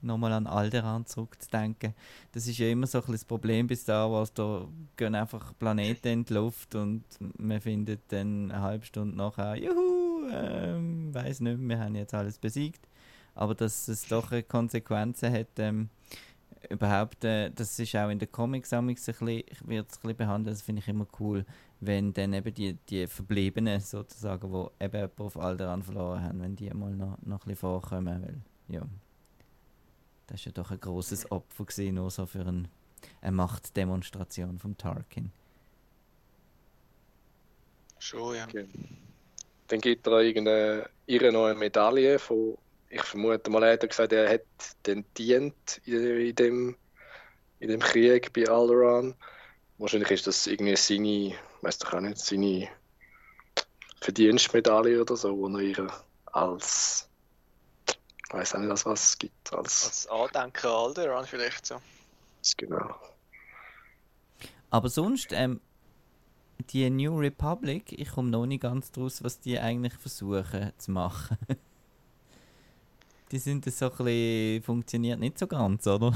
nochmal 0.00 0.32
an 0.32 0.46
Alderan 0.46 1.04
zurückzudenken. 1.04 1.94
Das 2.30 2.46
ist 2.46 2.58
ja 2.58 2.68
immer 2.68 2.86
so 2.86 2.98
ein 2.98 3.10
das 3.10 3.24
Problem 3.24 3.66
bei 3.66 3.74
Star 3.74 4.12
Wars, 4.12 4.32
da 4.32 4.68
gehen 4.96 5.16
einfach 5.16 5.52
Planeten 5.58 6.08
in 6.08 6.24
die 6.24 6.34
Luft 6.34 6.76
und 6.76 7.02
man 7.38 7.60
findet 7.60 8.02
dann 8.12 8.52
eine 8.52 8.62
halbe 8.62 8.84
Stunde 8.84 9.16
nachher, 9.16 9.56
juhu, 9.56 9.93
ähm, 10.34 11.14
weiß 11.14 11.40
nicht, 11.40 11.58
wir 11.60 11.78
haben 11.78 11.94
jetzt 11.94 12.14
alles 12.14 12.38
besiegt. 12.38 12.86
Aber 13.34 13.54
dass 13.54 13.88
es 13.88 14.06
doch 14.06 14.30
Konsequenzen 14.48 15.32
hat, 15.32 15.48
ähm, 15.58 15.88
überhaupt, 16.70 17.24
äh, 17.24 17.50
das 17.50 17.78
ist 17.78 17.94
auch 17.96 18.08
in 18.08 18.18
den 18.18 18.30
Comics 18.30 18.72
amigs 18.72 19.08
ein 19.08 19.14
bisschen, 19.14 19.68
wird 19.68 19.90
es 19.90 19.96
ein 19.96 20.02
bisschen 20.02 20.16
behandelt, 20.16 20.54
das 20.54 20.62
finde 20.62 20.80
ich 20.80 20.88
immer 20.88 21.06
cool, 21.18 21.44
wenn 21.80 22.12
dann 22.12 22.32
eben 22.32 22.54
die, 22.54 22.74
die 22.88 23.06
Verbliebenen 23.06 23.80
sozusagen, 23.80 24.50
die 24.52 24.84
eben 24.84 25.10
auf 25.18 25.36
Alderan 25.36 25.82
verloren 25.82 26.22
haben, 26.22 26.40
wenn 26.40 26.56
die 26.56 26.70
mal 26.70 26.94
noch, 26.94 27.18
noch 27.22 27.36
ein 27.36 27.48
bisschen 27.48 27.56
vorkommen, 27.56 28.22
weil, 28.22 28.40
ja, 28.68 28.82
das 30.26 30.40
ist 30.40 30.46
ja 30.46 30.52
doch 30.52 30.70
ein 30.70 30.80
großes 30.80 31.30
Opfer 31.30 31.64
gewesen, 31.64 31.96
nur 31.96 32.10
so 32.10 32.26
für 32.26 32.46
ein, 32.46 32.68
eine 33.20 33.32
Machtdemonstration 33.32 34.58
vom 34.58 34.76
Tarkin. 34.78 35.30
Schon, 37.98 38.36
ja. 38.36 38.44
Okay. 38.44 38.66
Dann 39.68 39.80
gibt 39.80 40.06
er 40.06 40.20
irgendeine 40.20 40.88
ihre 41.06 41.32
neue 41.32 41.54
Medaille 41.54 42.18
von, 42.18 42.56
ich 42.90 43.02
vermute 43.02 43.50
mal, 43.50 43.62
er 43.62 43.74
hat 43.74 43.88
gesagt, 43.88 44.12
er 44.12 44.32
hat 44.32 44.42
den 44.86 45.04
dient 45.16 45.80
in, 45.84 46.04
in 46.04 46.34
dem 46.34 46.76
in 47.64 47.70
dem 47.70 47.80
Krieg 47.80 48.32
bei 48.32 48.46
Alderaan. 48.46 49.14
Wahrscheinlich 49.78 50.10
ist 50.10 50.26
das 50.26 50.46
irgendwie 50.46 50.76
seine, 50.76 51.34
weiß 51.62 51.78
doch 51.78 51.94
auch 51.94 52.00
nicht, 52.00 52.18
seine 52.18 52.68
Verdienstmedaille 54.00 55.00
oder 55.00 55.16
so, 55.16 55.36
wo 55.36 55.48
er 55.48 55.60
ihr 55.60 55.86
als, 56.26 57.08
ich 57.88 58.34
weiß 58.34 58.54
auch 58.54 58.58
nicht, 58.58 58.70
als 58.70 58.84
was 58.84 59.08
es 59.10 59.18
gibt, 59.18 59.52
als, 59.52 59.86
Als 59.86 60.06
Andenken 60.08 60.66
an 60.66 60.72
Alderaan 60.72 61.26
vielleicht 61.26 61.64
so. 61.64 61.80
genau. 62.56 62.94
Aber 64.70 64.88
sonst, 64.90 65.28
ähm, 65.32 65.60
die 66.70 66.88
New 66.90 67.18
Republic, 67.18 67.92
ich 67.92 68.10
komme 68.10 68.30
noch 68.30 68.46
nicht 68.46 68.62
ganz 68.62 68.90
draus, 68.92 69.22
was 69.22 69.40
die 69.40 69.58
eigentlich 69.58 69.94
versuchen 69.94 70.72
zu 70.78 70.90
machen. 70.90 71.38
die 73.30 73.38
sind 73.38 73.64
so 73.70 73.90
ein 73.90 73.96
bisschen, 73.96 74.62
funktioniert 74.62 75.18
nicht 75.18 75.38
so 75.38 75.46
ganz, 75.46 75.86
oder? 75.86 76.12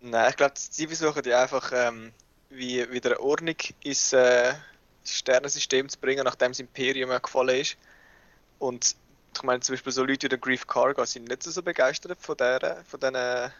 Nein, 0.00 0.30
ich 0.30 0.36
glaube, 0.36 0.54
sie 0.56 0.86
versuchen 0.86 1.22
ja 1.24 1.42
einfach 1.42 1.72
ähm, 1.74 2.12
wie, 2.50 2.90
wieder 2.90 3.10
eine 3.10 3.20
Ordnung 3.20 3.56
ins 3.82 4.12
äh, 4.12 4.52
Sternensystem 5.04 5.88
zu 5.88 5.98
bringen, 5.98 6.24
nachdem 6.24 6.50
das 6.50 6.60
Imperium 6.60 7.10
ja 7.10 7.18
gefallen 7.18 7.60
ist. 7.60 7.76
Und 8.58 8.96
ich 9.34 9.42
meine, 9.42 9.60
zum 9.60 9.74
Beispiel 9.74 9.92
so 9.92 10.04
Leute 10.04 10.24
wie 10.24 10.28
der 10.28 10.38
Grief 10.38 10.66
Karga 10.66 11.06
sind 11.06 11.28
nicht 11.28 11.42
so 11.42 11.62
begeistert 11.62 12.18
von, 12.20 12.36
der, 12.36 12.84
von 12.86 13.00
diesen, 13.00 13.52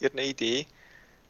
ihren 0.00 0.18
Idee, 0.18 0.66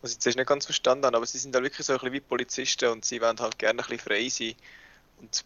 was 0.00 0.12
ich 0.12 0.18
zuerst 0.20 0.38
nicht 0.38 0.48
ganz 0.48 0.64
verstanden 0.64 1.06
habe, 1.06 1.16
aber 1.16 1.26
sie 1.26 1.38
sind 1.38 1.54
halt 1.54 1.64
wirklich 1.64 1.86
so 1.86 1.92
ein 1.92 1.98
bisschen 1.98 2.12
wie 2.12 2.20
Polizisten 2.20 2.88
und 2.88 3.04
sie 3.04 3.20
wollen 3.20 3.38
halt 3.40 3.58
gerne 3.58 3.82
ein 3.82 3.88
bisschen 3.88 3.98
frei 3.98 4.28
sein. 4.28 4.54
Und 5.18 5.44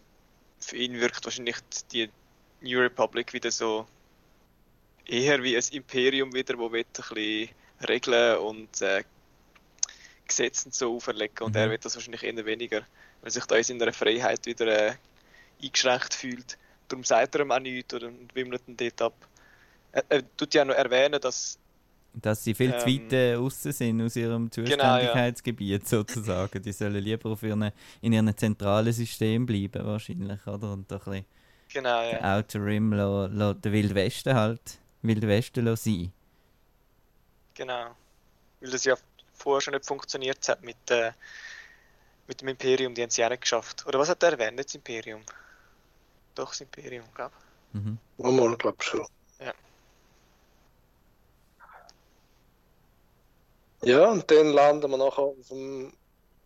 für 0.61 0.77
ihn 0.77 1.01
wirkt 1.01 1.25
wahrscheinlich 1.25 1.57
die 1.93 2.11
New 2.61 2.81
Republic 2.81 3.33
wieder 3.33 3.51
so 3.51 3.87
eher 5.07 5.43
wie 5.43 5.57
ein 5.57 5.65
Imperium 5.73 6.33
wieder, 6.35 6.59
wo 6.59 6.71
will 6.71 6.85
ein 6.85 6.93
bisschen 6.93 7.49
Regeln 7.88 8.38
und 8.38 8.81
äh, 8.83 9.05
Gesetze 10.27 10.67
und 10.67 10.75
so 10.75 10.97
auferlegen 10.97 11.47
und 11.47 11.55
Mhm. 11.55 11.61
er 11.61 11.71
wird 11.71 11.85
das 11.85 11.97
wahrscheinlich 11.97 12.23
eher 12.23 12.45
weniger, 12.47 12.87
weil 13.21 13.31
sich 13.31 13.45
da 13.47 13.57
in 13.57 13.65
seiner 13.65 13.93
Freiheit 13.93 14.47
wieder 14.47 14.67
äh, 14.67 14.95
eingeschränkt 15.62 16.15
fühlt. 16.15 16.59
Darum 16.88 17.05
sagt 17.05 17.35
er 17.35 17.43
ihm 17.43 17.53
auch 17.53 17.59
nichts 17.59 17.93
oder 17.95 18.09
und 18.09 18.35
wimmelt 18.35 18.62
ihn 18.69 18.77
dort 18.77 19.03
ab. 19.03 19.29
Er, 19.93 20.05
er 20.09 20.37
tut 20.37 20.55
ja 20.55 20.65
noch 20.65 20.75
erwähnen, 20.75 21.21
dass 21.21 21.59
Dass 22.14 22.44
sie 22.44 22.55
viel 22.55 22.77
zu 22.77 22.87
Ähm, 22.87 22.88
weit 22.88 23.12
äh, 23.12 23.37
außen 23.37 23.72
sind 23.72 24.03
aus 24.03 24.16
ihrem 24.16 24.51
Genau, 24.64 24.66
Zuständigkeitsgebiet 24.66 25.88
sozusagen. 25.88 26.62
Die 26.62 26.72
sollen 26.72 27.03
lieber 27.03 27.31
auf 27.31 27.42
ihren, 27.42 27.72
in 28.03 28.12
ihrem 28.12 28.37
zentralen 28.37 28.92
System 28.92 29.46
bleiben 29.46 29.85
wahrscheinlich, 29.87 30.46
oder? 30.46 30.72
Und 30.72 30.90
da 30.90 30.96
ein 30.96 31.01
bisschen 31.03 31.27
genau, 31.68 32.03
ja. 32.03 32.20
Outer 32.20 32.64
Rim, 32.64 32.92
lo, 32.92 33.27
lo, 33.27 33.55
den 33.55 33.72
Wild 33.72 33.94
Westen 33.94 34.35
halt, 34.35 34.79
Wild 35.03 35.27
Westen 35.27 35.64
lo 35.64 35.77
sein. 35.77 36.12
Genau. 37.55 37.96
Weil 38.61 38.70
das 38.70 38.85
ja 38.85 38.94
vorher 39.35 39.61
schon 39.62 39.72
nicht 39.75 39.87
funktioniert 39.87 40.48
hat 40.48 40.62
mit, 40.62 40.90
äh, 40.90 41.12
Mit 42.27 42.40
dem 42.40 42.48
Imperium, 42.48 42.94
die 42.94 43.03
haben 43.03 43.11
sie 43.11 43.25
auch 43.25 43.31
nicht 43.31 43.42
geschafft. 43.42 43.87
Oder 43.87 43.98
was 44.01 44.09
hat 44.09 44.22
er 44.25 44.33
erwähnt? 44.33 44.59
Das 44.59 44.75
Imperium. 44.75 45.22
Doch, 46.35 46.51
das 46.51 46.61
Imperium, 46.61 47.07
glaube 47.14 47.33
ich. 47.75 47.81
Mhm. 47.81 47.98
Mal, 48.18 48.57
glaube 48.57 48.83
schon. 48.83 49.07
Ja, 53.85 54.11
und 54.11 54.31
dann 54.31 54.53
landen 54.53 54.90
wir 54.90 54.97
nachher 54.97 55.23
auf 55.23 55.49
dem 55.49 55.92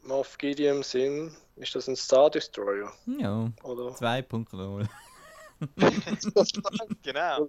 Moff 0.02 0.38
Gideon 0.38 0.82
Sinn. 0.82 1.34
Ist 1.56 1.74
das 1.74 1.88
ein 1.88 1.96
Star 1.96 2.30
Destroyer? 2.30 2.92
Ja. 3.18 3.50
Oder? 3.62 3.88
2.0. 3.90 4.88
genau. 7.02 7.48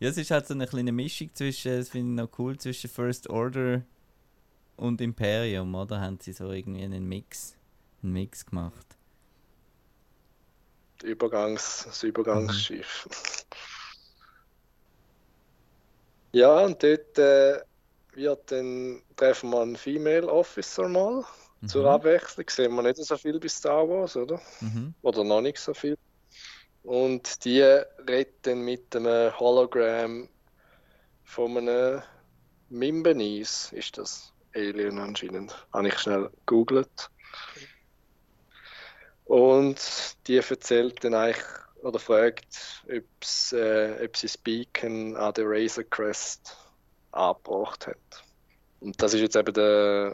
ja, 0.00 0.08
es 0.08 0.16
ist 0.16 0.30
halt 0.30 0.46
so 0.46 0.54
eine 0.54 0.66
kleine 0.66 0.92
Mischung 0.92 1.30
zwischen, 1.34 1.78
das 1.78 1.88
finde 1.88 2.22
ich 2.22 2.28
noch 2.28 2.38
cool, 2.38 2.56
zwischen 2.58 2.90
First 2.90 3.28
Order 3.28 3.82
und 4.76 5.00
Imperium, 5.00 5.74
oder? 5.74 6.00
Haben 6.00 6.18
sie 6.20 6.32
so 6.32 6.50
irgendwie 6.50 6.82
einen 6.82 7.08
Mix, 7.08 7.56
einen 8.02 8.12
Mix 8.12 8.46
gemacht. 8.46 8.86
Übergangs, 11.02 11.84
das 11.86 12.02
Übergangsschiff. 12.02 13.08
Mhm. 13.08 13.58
Ja, 16.32 16.64
und 16.64 16.82
dort 16.82 17.18
äh, 17.18 17.60
wird 18.16 18.50
dann 18.52 19.02
treffen 19.16 19.50
wir 19.50 19.62
einen 19.62 19.76
Female 19.76 20.28
Officer 20.28 20.88
mal. 20.88 21.24
Mhm. 21.60 21.68
Zur 21.68 21.90
Abwechslung 21.90 22.48
sehen 22.48 22.74
wir 22.74 22.82
nicht 22.82 22.96
so 22.96 23.16
viel 23.16 23.38
bei 23.38 23.48
Star 23.48 23.88
Wars, 23.88 24.16
oder? 24.16 24.40
Mhm. 24.60 24.94
Oder 25.02 25.24
noch 25.24 25.40
nicht 25.40 25.58
so 25.58 25.74
viel. 25.74 25.96
Und 26.82 27.44
die 27.44 27.62
redet 27.62 28.46
mit 28.56 28.94
einem 28.94 29.38
Hologramm 29.38 30.28
von 31.24 31.56
einem 31.56 32.02
Mimbenis, 32.68 33.72
ist 33.72 33.96
das 33.96 34.32
Alien 34.54 34.98
anscheinend. 34.98 35.66
Habe 35.72 35.88
ich 35.88 35.98
schnell 35.98 36.30
gegoogelt. 36.46 37.10
Und 39.24 39.80
die 40.26 40.36
erzählt 40.36 41.02
dann 41.02 41.14
eigentlich 41.14 41.44
oder 41.82 41.98
fragt, 41.98 42.84
äh, 42.88 44.04
ob 44.04 44.16
sie 44.16 44.30
Beacon 44.42 45.16
an 45.16 45.34
der 45.34 45.44
Razor 45.46 45.84
Crest 45.84 46.56
angebracht 47.14 47.86
hat. 47.86 48.24
Und 48.80 49.00
das 49.02 49.14
ist 49.14 49.20
jetzt 49.20 49.36
eben 49.36 49.54
die 49.54 50.12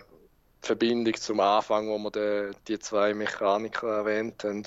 Verbindung 0.63 1.15
zum 1.15 1.41
Anfang, 1.41 1.89
wo 1.89 1.99
wir 1.99 2.11
die, 2.11 2.57
die 2.69 2.79
zwei 2.79 3.15
Mechaniker 3.15 3.89
erwähnt 3.89 4.45
haben 4.45 4.65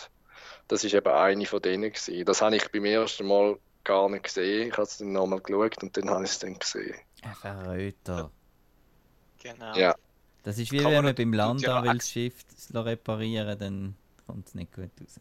das 0.67 0.83
ist 0.83 0.93
eben 0.93 1.13
eine 1.13 1.45
von 1.45 1.61
denen 1.61 1.91
gewesen. 1.91 2.25
Das 2.25 2.41
habe 2.41 2.55
ich 2.55 2.71
beim 2.71 2.85
ersten 2.85 3.27
Mal 3.27 3.57
gar 3.83 4.09
nicht 4.09 4.23
gesehen. 4.23 4.69
Ich 4.69 4.73
habe 4.73 4.83
es 4.83 4.97
dann 4.97 5.11
nochmal 5.11 5.39
geschaut 5.39 5.83
und 5.83 5.95
dann 5.97 6.09
habe 6.09 6.23
ich 6.23 6.31
es 6.31 6.39
dann 6.39 6.57
gesehen. 6.57 6.95
Ein 7.21 7.35
Verräter. 7.35 8.31
Genau. 9.41 9.75
Ja. 9.75 9.95
Das 10.43 10.57
ist 10.57 10.71
wie 10.71 10.77
Kann 10.77 10.91
wenn 10.91 11.03
man 11.03 11.15
beim 11.15 11.33
Land 11.33 11.61
ja 11.61 11.83
will, 11.83 11.97
das 11.97 12.09
Schiff 12.09 12.33
reparieren 12.73 13.57
dann 13.57 13.95
kommt 14.25 14.47
es 14.47 14.55
nicht 14.55 14.73
gut 14.73 14.89
raus. 14.99 15.19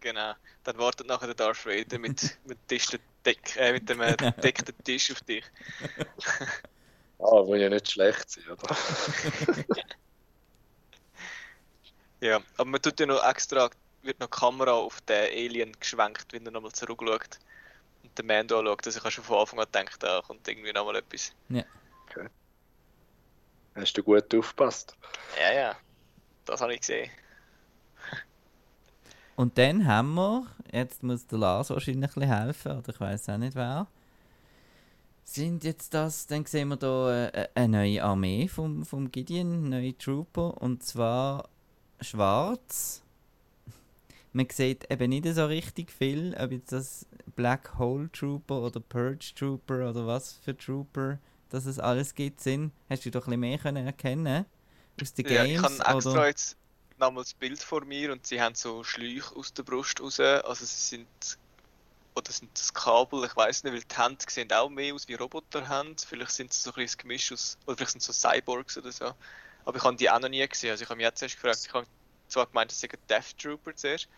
Genau. 0.00 0.32
Dann 0.64 0.78
wartet 0.78 1.08
nachher 1.08 1.26
der 1.26 1.34
Darth 1.34 1.66
Vader 1.66 1.98
mit, 1.98 2.38
mit, 2.44 2.58
Deck, 3.24 3.56
äh, 3.56 3.72
mit 3.72 3.88
dem 3.88 4.00
äh, 4.00 4.16
gedeckten 4.16 4.74
Tisch 4.84 5.10
auf 5.12 5.20
dich. 5.22 5.44
ah, 7.18 7.44
wo 7.44 7.54
ja 7.54 7.68
nicht 7.68 7.90
schlecht 7.90 8.30
sein, 8.30 8.44
oder? 8.48 8.76
ja, 12.20 12.40
aber 12.56 12.70
man 12.70 12.82
tut 12.82 13.00
ja 13.00 13.06
noch 13.06 13.24
extra 13.28 13.70
wird 14.02 14.20
noch 14.20 14.30
die 14.30 14.38
Kamera 14.38 14.72
auf 14.72 15.00
den 15.02 15.30
Alien 15.30 15.72
geschwenkt, 15.78 16.32
wenn 16.32 16.44
er 16.46 16.52
nochmal 16.52 16.72
zurückschaut. 16.72 17.38
Und 18.02 18.16
der 18.16 18.24
Mando 18.24 18.58
anschaut, 18.58 18.86
dass 18.86 18.96
ich 18.96 19.12
schon 19.12 19.24
von 19.24 19.38
Anfang 19.38 19.58
an 19.58 19.66
gedacht 19.66 20.02
da 20.02 20.22
kommt 20.22 20.46
irgendwie 20.46 20.72
nochmal 20.72 20.96
etwas. 20.96 21.32
Ja. 21.48 21.64
Okay. 22.06 22.28
Hast 23.74 23.96
du 23.96 24.02
gut 24.02 24.34
aufgepasst? 24.34 24.96
Ja, 25.38 25.52
ja. 25.52 25.76
Das 26.44 26.60
habe 26.60 26.74
ich 26.74 26.80
gesehen. 26.80 27.10
Und 29.36 29.56
dann 29.56 29.86
haben 29.86 30.14
wir, 30.14 30.46
jetzt 30.72 31.02
muss 31.02 31.26
der 31.26 31.38
Lars 31.38 31.70
wahrscheinlich 31.70 32.10
ein 32.10 32.14
bisschen 32.14 32.34
helfen, 32.34 32.72
oder 32.78 32.88
ich 32.88 33.00
weiß 33.00 33.28
auch 33.28 33.38
nicht 33.38 33.54
wer. 33.54 33.86
Sind 35.24 35.64
jetzt 35.64 35.92
das, 35.92 36.26
dann 36.26 36.46
sehen 36.46 36.68
wir 36.68 36.78
hier 36.80 37.30
äh, 37.34 37.48
eine 37.54 37.78
neue 37.78 38.02
Armee 38.02 38.48
vom, 38.48 38.84
vom 38.84 39.10
Gideon, 39.10 39.68
neue 39.68 39.96
Trooper, 39.96 40.60
und 40.60 40.82
zwar 40.82 41.48
schwarz 42.00 43.02
man 44.32 44.46
sieht 44.50 44.90
eben 44.90 45.10
nicht 45.10 45.26
so 45.26 45.46
richtig 45.46 45.90
viel, 45.90 46.36
ob 46.38 46.52
jetzt 46.52 46.72
das 46.72 47.06
Black 47.36 47.78
Hole 47.78 48.10
Trooper 48.12 48.62
oder 48.62 48.80
Purge 48.80 49.32
Trooper 49.34 49.90
oder 49.90 50.06
was 50.06 50.34
für 50.34 50.56
Trooper 50.56 51.18
dass 51.50 51.66
es 51.66 51.78
alles 51.78 52.14
gibt 52.14 52.40
sind. 52.40 52.72
Hast 52.88 53.04
du 53.04 53.10
doch 53.10 53.26
ein 53.26 53.30
bisschen 53.30 53.40
mehr 53.40 53.58
können 53.58 53.86
erkennen 53.86 54.44
aus 55.00 55.14
den 55.14 55.24
Games? 55.24 55.38
Ja, 55.38 55.44
ich 55.44 55.58
habe 55.62 55.96
extra 55.96 56.10
oder? 56.12 56.28
jetzt 56.28 56.57
nochmals 56.98 57.28
das 57.28 57.34
Bild 57.34 57.62
vor 57.62 57.84
mir 57.84 58.12
und 58.12 58.26
sie 58.26 58.40
haben 58.40 58.54
so 58.54 58.84
Schläuche 58.84 59.34
aus 59.36 59.52
der 59.52 59.62
Brust 59.62 60.00
raus, 60.00 60.20
also 60.20 60.64
sie 60.64 60.96
sind 60.96 61.38
oder 62.14 62.32
sind 62.32 62.50
das 62.58 62.74
Kabel, 62.74 63.24
ich 63.24 63.36
weiß 63.36 63.62
nicht, 63.62 63.72
weil 63.72 63.82
die 63.82 63.96
Hände 63.96 64.24
sehen 64.28 64.52
auch 64.52 64.68
mehr 64.68 64.92
aus 64.92 65.06
wie 65.06 65.14
Roboterhände, 65.14 66.02
vielleicht 66.04 66.32
sind 66.32 66.50
es 66.50 66.62
so 66.62 66.70
ein 66.70 66.74
bisschen 66.74 66.98
Gemisch 66.98 67.32
aus, 67.32 67.56
oder 67.66 67.76
vielleicht 67.76 67.92
sind 67.92 68.00
es 68.00 68.06
so 68.06 68.12
Cyborgs 68.12 68.76
oder 68.76 68.90
so. 68.90 69.14
Aber 69.64 69.76
ich 69.76 69.84
habe 69.84 69.96
die 69.96 70.10
auch 70.10 70.18
noch 70.18 70.28
nie 70.28 70.46
gesehen, 70.46 70.70
also 70.72 70.82
ich 70.82 70.88
habe 70.88 70.96
mich 70.96 71.04
jetzt 71.04 71.22
erst 71.22 71.36
gefragt, 71.36 71.60
ich 71.64 71.72
habe 71.72 71.86
zwar 72.26 72.46
gemeint, 72.46 72.72
es 72.72 72.80
seien 72.80 72.90
Death 73.08 73.38
Trooper 73.38 73.74
zuerst, 73.76 74.08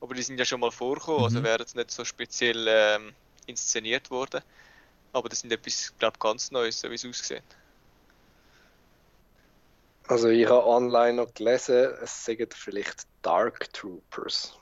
aber 0.00 0.14
die 0.14 0.22
sind 0.22 0.38
ja 0.38 0.44
schon 0.44 0.60
mal 0.60 0.70
vorgekommen, 0.70 1.24
also 1.24 1.38
mhm. 1.38 1.44
also 1.44 1.48
wären 1.48 1.60
jetzt 1.60 1.76
nicht 1.76 1.90
so 1.90 2.04
speziell 2.04 2.66
ähm, 2.68 3.14
inszeniert 3.46 4.10
worden. 4.10 4.42
Aber 5.12 5.28
das 5.28 5.40
sind 5.40 5.52
etwas, 5.52 5.94
glaube 5.98 6.18
ganz 6.18 6.50
Neues, 6.50 6.80
so 6.80 6.90
wie 6.90 6.94
es 6.94 7.04
aussieht. 7.06 7.42
Also 10.08 10.28
ich 10.28 10.46
habe 10.48 10.66
online 10.66 11.14
noch 11.14 11.34
gelesen, 11.34 11.88
es 12.02 12.24
sind 12.24 12.54
vielleicht 12.54 13.06
Dark 13.22 13.72
Troopers. 13.72 14.58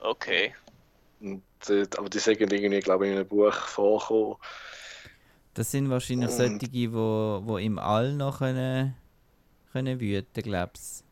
Okay. 0.00 0.54
Und, 1.20 1.42
äh, 1.68 1.86
aber 1.96 2.08
die 2.08 2.18
sind 2.18 2.40
irgendwie, 2.40 2.80
glaube 2.80 3.06
ich, 3.06 3.12
in 3.12 3.18
einem 3.18 3.28
Buch 3.28 3.52
vorgekommen. 3.52 4.36
Das 5.54 5.70
sind 5.70 5.90
wahrscheinlich 5.90 6.30
Und... 6.30 6.36
solche, 6.36 6.68
die 6.68 6.92
wo, 6.92 7.42
wo 7.44 7.58
im 7.58 7.78
All 7.78 8.12
noch 8.14 8.38
können, 8.38 8.96
können 9.72 10.00
wüten, 10.00 10.42
glaubst 10.42 11.04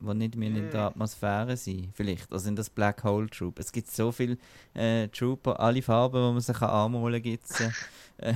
die 0.00 0.14
nicht 0.14 0.36
mehr 0.36 0.48
in 0.48 0.70
der 0.70 0.82
Atmosphäre 0.82 1.56
sind. 1.56 1.90
Vielleicht. 1.94 2.30
Also 2.30 2.44
sind 2.44 2.58
das 2.58 2.70
Black 2.70 3.02
Hole 3.04 3.28
Troop. 3.28 3.58
Es 3.58 3.72
gibt 3.72 3.90
so 3.90 4.12
viele 4.12 4.38
äh, 4.74 5.08
Trooper, 5.08 5.58
alle 5.58 5.82
Farben, 5.82 6.20
die 6.28 6.32
man 6.32 6.40
sich 6.40 6.60
anmalen 6.60 7.22
kann. 7.22 7.74
Äh, 8.18 8.34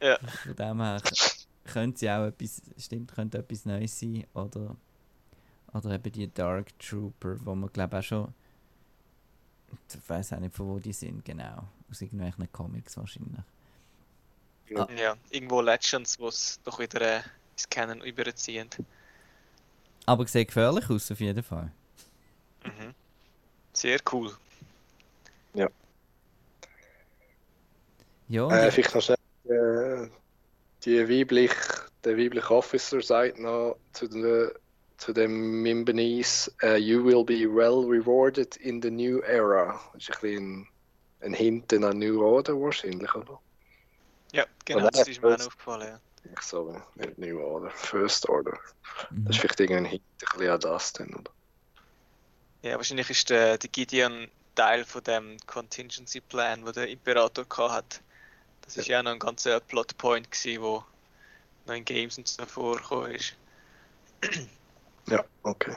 ja. 0.00 0.18
Von 0.44 0.56
dem 0.56 0.80
her 0.80 1.00
könnte 1.72 1.98
sie 2.00 2.10
auch 2.10 2.26
etwas, 2.26 2.62
stimmt, 2.76 3.12
könnte 3.12 3.38
etwas 3.38 3.64
Neues 3.64 3.98
sein. 3.98 4.26
Oder, 4.34 4.76
oder 5.72 5.90
eben 5.90 6.12
die 6.12 6.32
Dark 6.32 6.78
Trooper, 6.78 7.36
wo 7.44 7.54
man 7.54 7.72
glaube 7.72 7.98
auch 7.98 8.02
schon 8.02 8.34
ich 9.88 10.08
weiß 10.08 10.34
auch 10.34 10.38
nicht, 10.38 10.54
von 10.54 10.66
wo 10.68 10.78
die 10.78 10.92
sind, 10.92 11.24
genau. 11.24 11.68
Aus 11.90 12.00
irgendwelchen 12.00 12.50
Comics 12.52 12.96
wahrscheinlich. 12.96 13.40
Ja, 14.68 14.82
ah. 14.82 14.88
ja 14.92 15.16
irgendwo 15.30 15.60
Legends, 15.60 16.18
wo 16.18 16.28
es 16.28 16.60
doch 16.64 16.78
wieder 16.78 17.00
äh, 17.00 17.20
ins 17.52 17.68
Canon 17.68 18.00
überziehen. 18.02 18.68
Aber 20.06 20.26
sieht 20.26 20.48
gefährlich 20.48 20.88
aus, 20.90 21.10
auf 21.10 21.20
jeden 21.20 21.42
Fall. 21.42 21.70
Mhm. 22.64 22.94
Sehr 23.72 23.98
cool. 24.12 24.34
Ja. 25.54 25.68
Ja, 28.28 28.50
äh, 28.50 28.70
vielleicht 28.70 28.94
noch 28.94 29.02
schnell 29.02 29.16
äh, 29.44 30.08
die 30.84 31.08
weiblich, 31.08 31.52
der 32.04 32.16
weibliche 32.16 32.50
Officer 32.50 33.00
sagt 33.00 33.38
noch 33.38 33.76
zu, 33.92 34.08
den, 34.08 34.50
zu 34.98 35.12
dem 35.12 35.62
Mimbenis, 35.62 36.52
uh, 36.62 36.76
you 36.76 37.04
will 37.04 37.24
be 37.24 37.46
well 37.46 37.84
rewarded 37.84 38.56
in 38.56 38.80
the 38.82 38.90
new 38.90 39.20
era. 39.20 39.80
Das 39.94 40.08
ist 40.08 40.14
ein 40.16 40.20
bisschen 40.20 40.68
ein 41.20 41.34
Hint 41.34 41.72
an 41.72 41.98
New 41.98 42.22
Order 42.22 42.54
wahrscheinlich, 42.60 43.12
oder? 43.14 43.40
Ja, 44.32 44.44
genau, 44.64 44.88
das 44.90 45.08
ist 45.08 45.22
mir 45.22 45.34
auch 45.34 45.46
aufgefallen. 45.46 45.88
Ja. 45.88 46.00
Ich 46.32 46.42
so, 46.42 46.80
nicht 46.96 47.18
New 47.18 47.40
Order, 47.40 47.70
First 47.70 48.28
Order. 48.28 48.58
Mhm. 49.10 49.24
Das 49.24 49.36
ist 49.36 49.40
vielleicht 49.40 49.60
irgendein 49.60 49.86
Hint 49.86 50.02
ein 50.02 50.38
bisschen 50.38 50.52
an 50.52 50.60
das 50.60 50.92
dann, 50.92 51.14
oder? 51.14 51.32
Ja, 52.62 52.76
wahrscheinlich 52.76 53.08
ist 53.10 53.30
der, 53.30 53.56
der 53.56 53.70
Gideon 53.70 54.28
Teil 54.54 54.84
von 54.84 55.02
dem 55.04 55.36
Contingency 55.46 56.20
Plan, 56.20 56.66
wo 56.66 56.72
der 56.72 56.88
Imperator 56.88 57.46
hat. 57.72 58.02
Das 58.68 58.76
ist 58.76 58.88
ja, 58.88 58.98
ja 58.98 59.02
noch 59.02 59.12
ein 59.12 59.18
ganzer 59.18 59.60
Plotpoint 59.60 60.30
gewesen, 60.30 60.62
wo 60.62 60.84
noch 61.66 61.74
in 61.74 61.86
Games 61.86 62.18
und 62.18 62.28
so 62.28 62.44
vorgekommen 62.44 63.12
ist. 63.12 63.34
ja, 65.08 65.24
okay. 65.42 65.74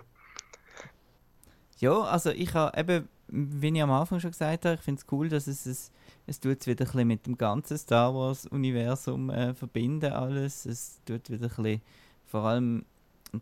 Ja, 1.80 2.02
also 2.02 2.32
ich 2.32 2.54
habe 2.54 2.78
eben, 2.78 3.08
wie 3.30 3.70
ich 3.70 3.82
am 3.82 3.92
Anfang 3.92 4.20
schon 4.20 4.32
gesagt 4.32 4.66
habe, 4.66 4.76
ich 4.76 4.82
finde 4.82 5.00
es 5.00 5.08
cool, 5.10 5.30
dass 5.30 5.48
es 5.48 5.66
es 5.66 5.92
es 6.28 6.40
tut 6.40 6.68
wieder 6.68 6.84
ein 6.84 6.92
bisschen 6.92 7.08
mit 7.08 7.26
dem 7.26 7.38
ganzen 7.38 7.78
Star 7.78 8.14
Wars 8.14 8.46
Universum 8.46 9.30
äh, 9.30 9.54
verbinden 9.54 10.12
alles. 10.12 10.66
Es 10.66 11.00
tut 11.06 11.30
wieder 11.30 11.46
ein 11.46 11.50
bisschen, 11.50 11.82
vor 12.28 12.44
allem 12.44 12.86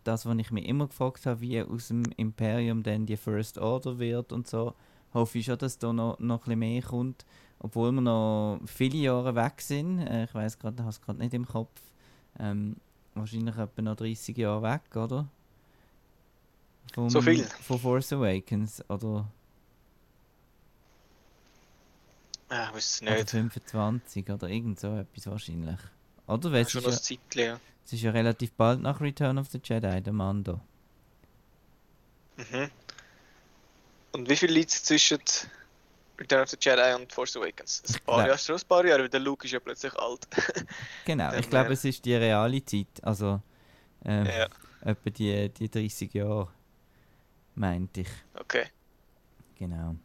das, 0.04 0.28
was 0.28 0.38
ich 0.38 0.52
mich 0.52 0.68
immer 0.68 0.88
gefragt 0.88 1.26
habe, 1.26 1.42
wie 1.42 1.62
aus 1.62 1.88
dem 1.88 2.04
Imperium 2.18 2.84
dann 2.84 3.08
die 3.08 3.18
First 3.18 3.58
Order 3.58 3.98
wird 3.98 4.32
und 4.32 4.48
so, 4.48 4.76
hoffe 5.14 5.40
ich 5.40 5.46
schon, 5.46 5.58
dass 5.58 5.80
da 5.80 5.92
noch, 5.92 6.20
noch 6.20 6.38
ein 6.38 6.44
bisschen 6.46 6.60
mehr 6.60 6.82
kommt, 6.84 7.26
obwohl 7.60 7.92
wir 7.92 8.02
noch 8.02 8.60
viele 8.66 8.98
Jahre 8.98 9.36
weg 9.36 9.62
sind. 9.62 10.00
Äh, 10.00 10.26
ich 10.26 10.34
weiß 10.34 10.60
gerade, 10.60 10.80
habe 10.80 10.90
es 10.90 11.02
gerade 11.02 11.20
nicht 11.20 11.34
im 11.34 11.46
Kopf. 11.46 11.80
Ähm, 12.40 12.78
wahrscheinlich 13.16 13.58
etwa 13.58 13.82
noch 13.82 13.96
30 13.96 14.38
Jahre 14.38 14.62
weg, 14.64 14.96
oder? 14.96 15.28
Vom, 16.94 17.10
So 17.10 17.22
viel? 17.22 17.44
Von 17.44 17.80
Force 17.80 18.14
Awakens, 18.14 18.84
oder, 18.90 19.30
Ja, 22.52 22.70
ich 22.70 22.76
weiß 22.76 22.86
es 22.86 23.02
oder 23.02 23.16
nicht. 23.16 23.30
25, 23.30 24.30
oder 24.30 24.50
irgend 24.50 24.80
so 24.80 24.96
etwas 24.96 25.28
wahrscheinlich. 25.28 25.80
Oder? 26.28 26.52
Weil 26.52 26.64
es 26.64 26.72
Schon 26.72 26.82
ist, 26.82 26.88
noch 26.88 26.94
ja, 26.94 27.00
Zeitchen, 27.00 27.42
ja. 27.42 27.60
es 27.86 27.94
ist 27.94 28.02
ja 28.02 28.12
relativ 28.12 28.52
bald 28.54 28.82
nach 28.82 29.00
Return 29.02 29.38
of 29.38 29.50
the 29.50 29.60
Jedi, 29.64 30.02
der 30.02 30.14
Mando. 30.14 30.60
Mhm. 32.38 32.70
Und 34.14 34.30
wie 34.30 34.36
viel 34.36 34.52
liegt 34.52 34.72
zwischen 34.72 35.20
Return 36.20 36.44
of 36.44 36.50
the 36.50 36.58
Jedi 36.60 36.96
und 36.96 37.12
Force 37.12 37.38
Awakens? 37.38 37.84
Ein 37.88 38.06
paar 38.06 38.28
Jahre, 38.28 38.38
schon 38.38 38.56
ein 38.56 38.62
paar 38.68 38.86
Jahre, 38.86 39.02
weil 39.02 39.10
der 39.10 39.20
Luke 39.20 39.46
ist 39.46 39.52
ja 39.52 39.60
plötzlich 39.60 39.94
alt. 39.96 40.28
Genau, 41.06 41.34
ich 41.34 41.50
glaube, 41.50 41.74
es 41.74 41.86
ist 41.86 42.06
die 42.06 42.14
reale 42.14 42.64
Zeit, 42.64 42.88
also 43.02 43.42
ähm, 44.06 44.26
ja, 44.26 44.48
etwa 44.82 45.10
die, 45.10 45.50
die 45.50 45.70
30 45.70 46.14
Jahre, 46.14 46.50
meinte 47.56 48.02
ich. 48.02 48.10
okay. 48.40 48.66
Genau. 49.56 49.96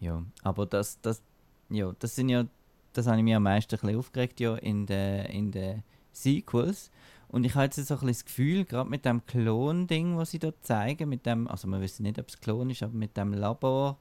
Ja, 0.00 0.22
aber 0.42 0.66
das, 0.66 1.00
das, 1.00 1.22
ja, 1.70 1.92
das 1.98 2.14
sind 2.16 2.28
ja, 2.28 2.46
das 2.92 3.06
habe 3.06 3.18
ich 3.18 3.22
mir 3.22 3.36
am 3.36 3.44
meisten 3.44 3.74
ein 3.74 3.80
bisschen 3.80 3.98
aufgeregt 3.98 4.40
ja 4.40 4.56
in 4.56 4.86
den 4.86 5.26
in 5.26 5.52
den 5.52 5.82
Sequels. 6.12 6.90
Und 7.28 7.44
ich 7.44 7.54
habe 7.54 7.64
jetzt 7.64 7.76
so 7.76 7.82
ein 7.82 7.86
bisschen 7.86 8.08
das 8.08 8.24
Gefühl, 8.24 8.64
gerade 8.64 8.88
mit 8.88 9.04
dem 9.04 9.24
Klon-Ding, 9.26 10.16
was 10.16 10.30
sie 10.30 10.38
da 10.38 10.52
zeigen, 10.62 11.08
mit 11.08 11.26
dem, 11.26 11.48
also 11.48 11.66
wir 11.68 11.80
wissen 11.80 12.04
nicht, 12.04 12.18
ob 12.18 12.28
es 12.28 12.40
Klon 12.40 12.70
ist, 12.70 12.82
aber 12.82 12.94
mit 12.94 13.16
dem 13.16 13.32
Labor 13.32 13.98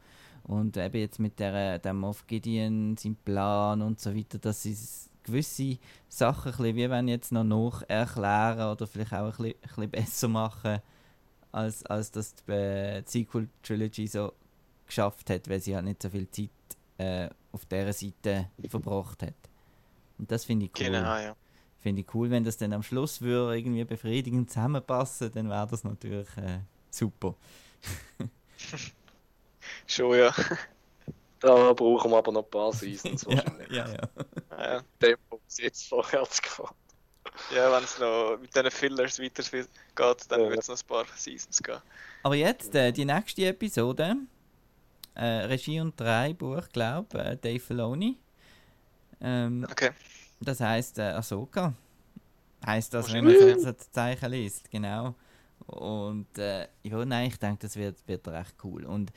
und 0.48 0.78
eben 0.78 0.98
jetzt 0.98 1.20
mit 1.20 1.40
der, 1.40 1.80
dem 1.80 2.00
Moff 2.00 2.26
Gideon, 2.28 2.96
sein 2.98 3.16
Plan 3.26 3.82
und 3.82 4.00
so 4.00 4.16
weiter, 4.16 4.38
dass 4.38 4.64
sie 4.64 4.78
gewisse 5.24 5.78
Sachen, 6.08 6.52
ein 6.52 6.58
bisschen, 6.58 6.76
wie 6.76 6.90
wenn 6.90 7.08
jetzt 7.08 7.32
noch 7.32 7.44
nacherklären 7.44 8.72
oder 8.72 8.86
vielleicht 8.86 9.14
auch 9.14 9.26
ein 9.26 9.32
bisschen, 9.32 9.46
ein 9.46 9.62
bisschen 9.62 9.90
besser 9.90 10.28
machen, 10.28 10.80
als, 11.52 11.86
als 11.86 12.12
das 12.12 12.36
die, 12.36 12.52
äh, 12.52 13.02
die 13.02 13.10
Sequel-Trilogy 13.10 14.08
so 14.08 14.34
geschafft 14.86 15.30
hat, 15.30 15.50
weil 15.50 15.60
sie 15.60 15.76
halt 15.76 15.86
nicht 15.86 16.04
so 16.04 16.10
viel 16.10 16.30
Zeit 16.30 16.50
äh, 16.98 17.30
auf 17.52 17.66
dieser 17.66 17.94
Seite 17.94 18.50
verbracht 18.70 19.24
hat. 19.24 19.34
Und 20.20 20.30
das 20.30 20.46
finde 20.46 20.68
ich 20.68 20.72
cool. 20.80 20.86
Genau, 20.86 21.18
ja. 21.18 21.36
Finde 21.80 22.02
ich 22.02 22.14
cool, 22.14 22.30
wenn 22.30 22.44
das 22.44 22.58
dann 22.58 22.74
am 22.74 22.84
Schluss 22.84 23.22
würde 23.22 23.58
irgendwie 23.58 23.84
befriedigend 23.84 24.50
zusammenpassen, 24.50 25.32
dann 25.34 25.50
wäre 25.50 25.68
das 25.68 25.84
natürlich 25.84 26.28
äh, 26.38 26.60
super. 26.92 27.36
Schon, 29.88 30.18
ja. 30.18 30.34
Da 31.40 31.74
brauchen 31.74 32.12
wir 32.12 32.18
aber 32.18 32.32
noch 32.32 32.44
ein 32.46 32.50
paar 32.50 32.74
Seasons 32.74 33.24
ja, 33.30 33.44
wahrscheinlich. 33.46 33.70
ja, 33.70 33.88
ja. 33.90 34.10
ja. 34.58 34.82
Dem, 35.02 35.18
was 35.30 35.58
jetzt 35.60 35.88
vorwärts 35.88 36.42
geht. 36.42 36.52
Ja, 37.50 37.72
wenn 37.72 37.84
es 37.84 38.00
noch 38.00 38.38
mit 38.40 38.56
diesen 38.56 38.72
Fillers 38.72 39.20
weitergeht, 39.22 39.70
dann 40.30 40.42
Ja. 40.42 40.50
wird 40.50 40.60
es 40.62 40.68
noch 40.70 40.78
ein 40.80 40.88
paar 40.88 41.06
Seasons 41.16 41.62
gehen. 41.62 41.82
Aber 42.24 42.36
jetzt, 42.36 42.74
äh, 42.76 42.92
die 42.92 43.06
nächste 43.06 43.46
Episode, 43.48 44.16
äh, 45.16 45.26
Regie 45.26 45.80
und 45.82 46.00
Drehbuch, 46.00 46.70
glaube 46.70 47.20
äh, 47.20 47.38
Dave 47.38 47.60
Filoni. 47.60 48.18
Ähm, 49.22 49.66
Okay. 49.70 49.92
Das 50.40 50.60
heißt 50.60 51.00
äh, 51.00 51.14
Ahsoka. 51.14 51.74
Heißt 52.66 52.94
das, 52.94 53.12
wenn 53.14 53.26
man 53.26 53.36
das 53.62 53.92
Zeichen 53.92 54.32
liest, 54.32 54.70
genau. 54.72 55.16
Und 55.68 56.38
äh, 56.38 56.68
ja, 56.84 57.06
nein, 57.06 57.28
ich 57.28 57.38
denke, 57.40 57.60
das 57.68 57.76
wird, 57.76 57.98
wird 58.08 58.28
recht 58.28 58.56
cool. 58.64 58.86
Und 58.86 59.12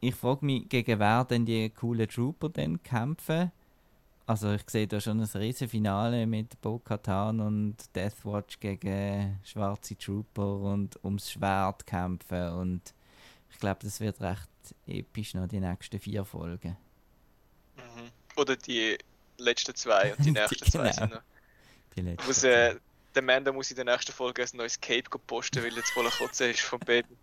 ich 0.00 0.14
frage 0.14 0.44
mich, 0.44 0.68
gegen 0.68 0.98
wer 0.98 1.24
denn 1.24 1.46
die 1.46 1.70
coolen 1.70 2.08
Trooper 2.08 2.48
denn 2.48 2.82
kämpfen? 2.82 3.50
Also 4.26 4.52
ich 4.52 4.62
sehe 4.68 4.88
da 4.88 5.00
schon 5.00 5.20
ein 5.20 5.28
riesen 5.34 5.68
Finale 5.68 6.26
mit 6.26 6.60
Bo-Katan 6.60 7.40
und 7.40 7.76
Deathwatch 7.94 8.58
gegen 8.58 9.38
schwarze 9.44 9.96
Trooper 9.96 10.56
und 10.56 10.98
ums 11.04 11.30
Schwert 11.30 11.86
kämpfen 11.86 12.48
und 12.54 12.94
ich 13.50 13.58
glaube, 13.60 13.78
das 13.84 14.00
wird 14.00 14.20
recht 14.20 14.48
episch 14.86 15.34
noch 15.34 15.46
die 15.46 15.60
nächsten 15.60 16.00
vier 16.00 16.24
Folgen. 16.24 16.76
Mhm. 17.76 18.10
Oder 18.36 18.56
die 18.56 18.98
letzten 19.38 19.74
zwei 19.76 20.10
und 20.12 20.18
die 20.18 20.24
Die- 20.24 20.30
nächsten 20.40 20.70
zwei 20.70 20.78
genau. 20.90 20.92
sind 20.92 21.10
noch. 21.12 21.22
Die 21.96 22.00
letzten 22.02 22.26
Muss, 22.26 22.44
äh, 22.44 22.76
der 23.14 23.22
Mando 23.22 23.52
muss 23.52 23.70
in 23.70 23.76
der 23.76 23.84
nächsten 23.86 24.12
Folge 24.12 24.42
ein 24.42 24.48
neues 24.54 24.78
Cape 24.80 25.04
posten, 25.26 25.62
weil 25.62 25.72
jetzt 25.74 25.90
voller 25.92 26.10
Kotze 26.10 26.50
ist 26.50 26.60
vom 26.60 26.80
Baby. 26.80 27.16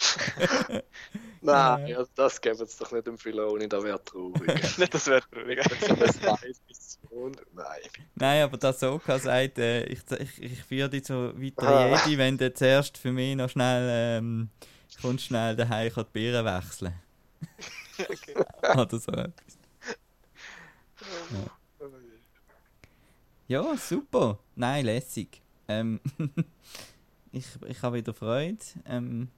Nein, 1.42 1.86
Ja. 1.86 2.00
ja, 2.00 2.04
das 2.14 2.40
geben 2.40 2.54
sie 2.66 2.78
doch 2.78 2.92
nicht 2.92 3.06
dem 3.06 3.16
Filoni, 3.18 3.68
das 3.68 3.82
wäre 3.82 4.02
traurig. 4.04 4.46
Nicht, 4.78 4.94
das 4.94 5.06
wäre 5.06 5.22
traurig. 5.30 5.60
so. 6.70 7.28
Nein, 7.52 7.80
Nein, 8.14 8.42
aber 8.42 8.56
das 8.58 8.80
Soka 8.80 9.18
sagt, 9.18 9.58
äh, 9.58 9.84
ich, 9.84 10.00
ich, 10.18 10.42
ich 10.42 10.62
führe 10.64 10.88
dich 10.90 11.04
zu 11.04 11.32
weiter. 11.40 11.88
Jedi, 12.06 12.18
wenn 12.18 12.36
du 12.36 12.52
zuerst 12.52 12.98
für 12.98 13.12
mich 13.12 13.36
noch 13.36 13.48
schnell, 13.48 14.18
ähm, 14.18 14.50
kommst 15.00 15.24
schnell 15.26 15.56
daheim 15.56 15.92
kann 15.92 16.04
die 16.08 16.12
Bieren 16.12 16.44
wechseln. 16.44 16.94
okay. 17.98 18.34
Oder 18.78 18.98
so 18.98 19.12
etwas. 19.12 19.58
Ja, 23.48 23.76
super. 23.76 24.38
Nein, 24.54 24.84
lässig. 24.84 25.40
Ähm, 25.68 26.00
ich, 27.32 27.46
ich 27.66 27.82
habe 27.82 27.96
wieder 27.96 28.14
Freude. 28.14 28.58
Ähm, 28.86 29.28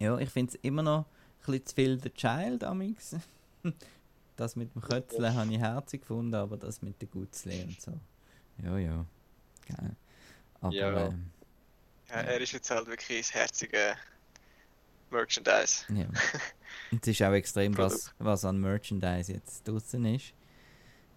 ja, 0.00 0.18
ich 0.18 0.30
finde 0.30 0.52
es 0.54 0.58
immer 0.62 0.82
noch 0.82 1.04
ein 1.04 1.46
bisschen 1.46 1.66
zu 1.66 1.74
viel 1.76 2.00
The 2.02 2.10
Child, 2.10 2.64
amix. 2.64 3.16
Das 4.36 4.56
mit 4.56 4.74
dem 4.74 4.80
Kötzeln 4.80 5.34
habe 5.34 5.52
ich 5.52 5.58
herzig 5.58 6.00
gefunden, 6.00 6.34
aber 6.34 6.56
das 6.56 6.80
mit 6.80 6.98
der 7.02 7.08
Gutzle 7.08 7.62
und 7.62 7.78
so. 7.78 7.92
Ja, 8.64 8.78
ja. 8.78 9.04
Geil. 9.68 9.96
Aber, 10.62 10.74
Ja. 10.74 11.06
ähm, 11.08 11.30
Ja, 12.08 12.16
er 12.22 12.40
ist 12.40 12.52
jetzt 12.52 12.70
halt 12.70 12.86
wirklich 12.86 13.20
das 13.20 13.34
herzige 13.34 13.96
Merchandise. 15.10 15.84
Ja. 15.94 16.06
Und 16.90 17.02
es 17.02 17.08
ist 17.08 17.22
auch 17.22 17.32
extrem, 17.32 17.76
was, 17.76 18.14
was 18.18 18.44
an 18.46 18.58
Merchandise 18.58 19.30
jetzt 19.30 19.68
draußen 19.68 20.02
ist. 20.06 20.32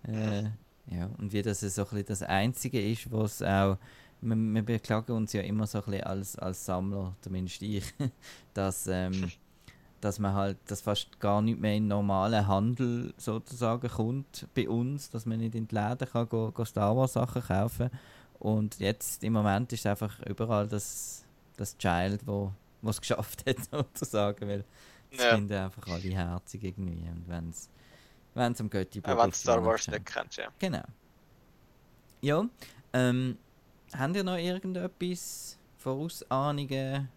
Äh, 0.06 0.44
ja, 0.88 1.06
und 1.18 1.32
wie 1.32 1.42
das 1.42 1.62
so 1.62 1.82
ein 1.84 1.88
bisschen 1.90 2.06
das 2.08 2.24
Einzige 2.24 2.92
ist, 2.92 3.10
was 3.10 3.42
auch. 3.42 3.78
Wir, 4.24 4.36
wir 4.36 4.62
beklagen 4.64 5.12
uns 5.14 5.34
ja 5.34 5.42
immer 5.42 5.68
so 5.68 5.80
ein 5.80 5.84
bisschen 5.86 6.04
als, 6.04 6.38
als 6.38 6.66
Sammler, 6.66 7.16
zumindest 7.22 7.62
ich, 7.62 7.84
dass, 8.54 8.88
ähm, 8.88 9.32
dass 10.02 10.20
man 10.20 10.34
halt, 10.34 10.58
dass 10.68 10.82
fast 10.82 11.20
gar 11.20 11.42
nicht 11.42 11.60
mehr 11.60 11.76
in 11.76 11.88
normalen 11.88 12.48
Handel 12.48 13.14
sozusagen 13.18 13.88
kommt 13.90 14.48
bei 14.56 14.68
uns, 14.68 15.10
dass 15.10 15.26
man 15.26 15.40
nicht 15.40 15.56
in 15.56 15.68
die 15.68 15.76
Läden 15.76 16.08
kann 16.08 16.28
go, 16.30 16.52
go 16.52 16.66
Star 16.66 16.96
Wars 16.96 17.14
Sachen 17.14 17.42
kaufen. 17.42 17.90
Und 18.40 18.80
jetzt 18.80 19.24
im 19.24 19.34
Moment 19.34 19.72
ist 19.74 19.86
einfach 19.86 20.20
überall 20.26 20.68
das, 20.68 21.24
das 21.56 21.78
Child, 21.78 22.26
wo 22.28 22.52
was 22.82 23.00
geschafft 23.00 23.46
hat 23.48 23.58
sozusagen, 23.72 24.48
weil 24.48 24.66
das 25.12 25.22
Ja. 25.24 25.36
finden 25.36 25.54
einfach 25.54 25.88
alle 25.88 26.10
herzig 26.10 26.64
irgendwie. 26.64 27.08
Und 27.10 27.24
wenn 27.28 27.50
es 27.50 27.70
wenn 28.36 28.52
es 28.52 28.62
am 28.62 28.70
Götti 28.70 29.02
Auch 29.04 29.18
wenn 29.18 29.30
du 29.30 29.36
Star 29.36 29.64
Wars 29.64 29.88
nicht 29.88 30.06
kennst, 30.06 30.38
ja. 30.38 30.48
Genau. 30.60 30.84
Ja, 32.22 32.46
ähm, 32.94 33.38
habt 33.98 34.16
ihr 34.16 34.24
noch 34.24 34.38
irgendetwas, 34.38 35.58
Vorausahnungen? 35.78 37.10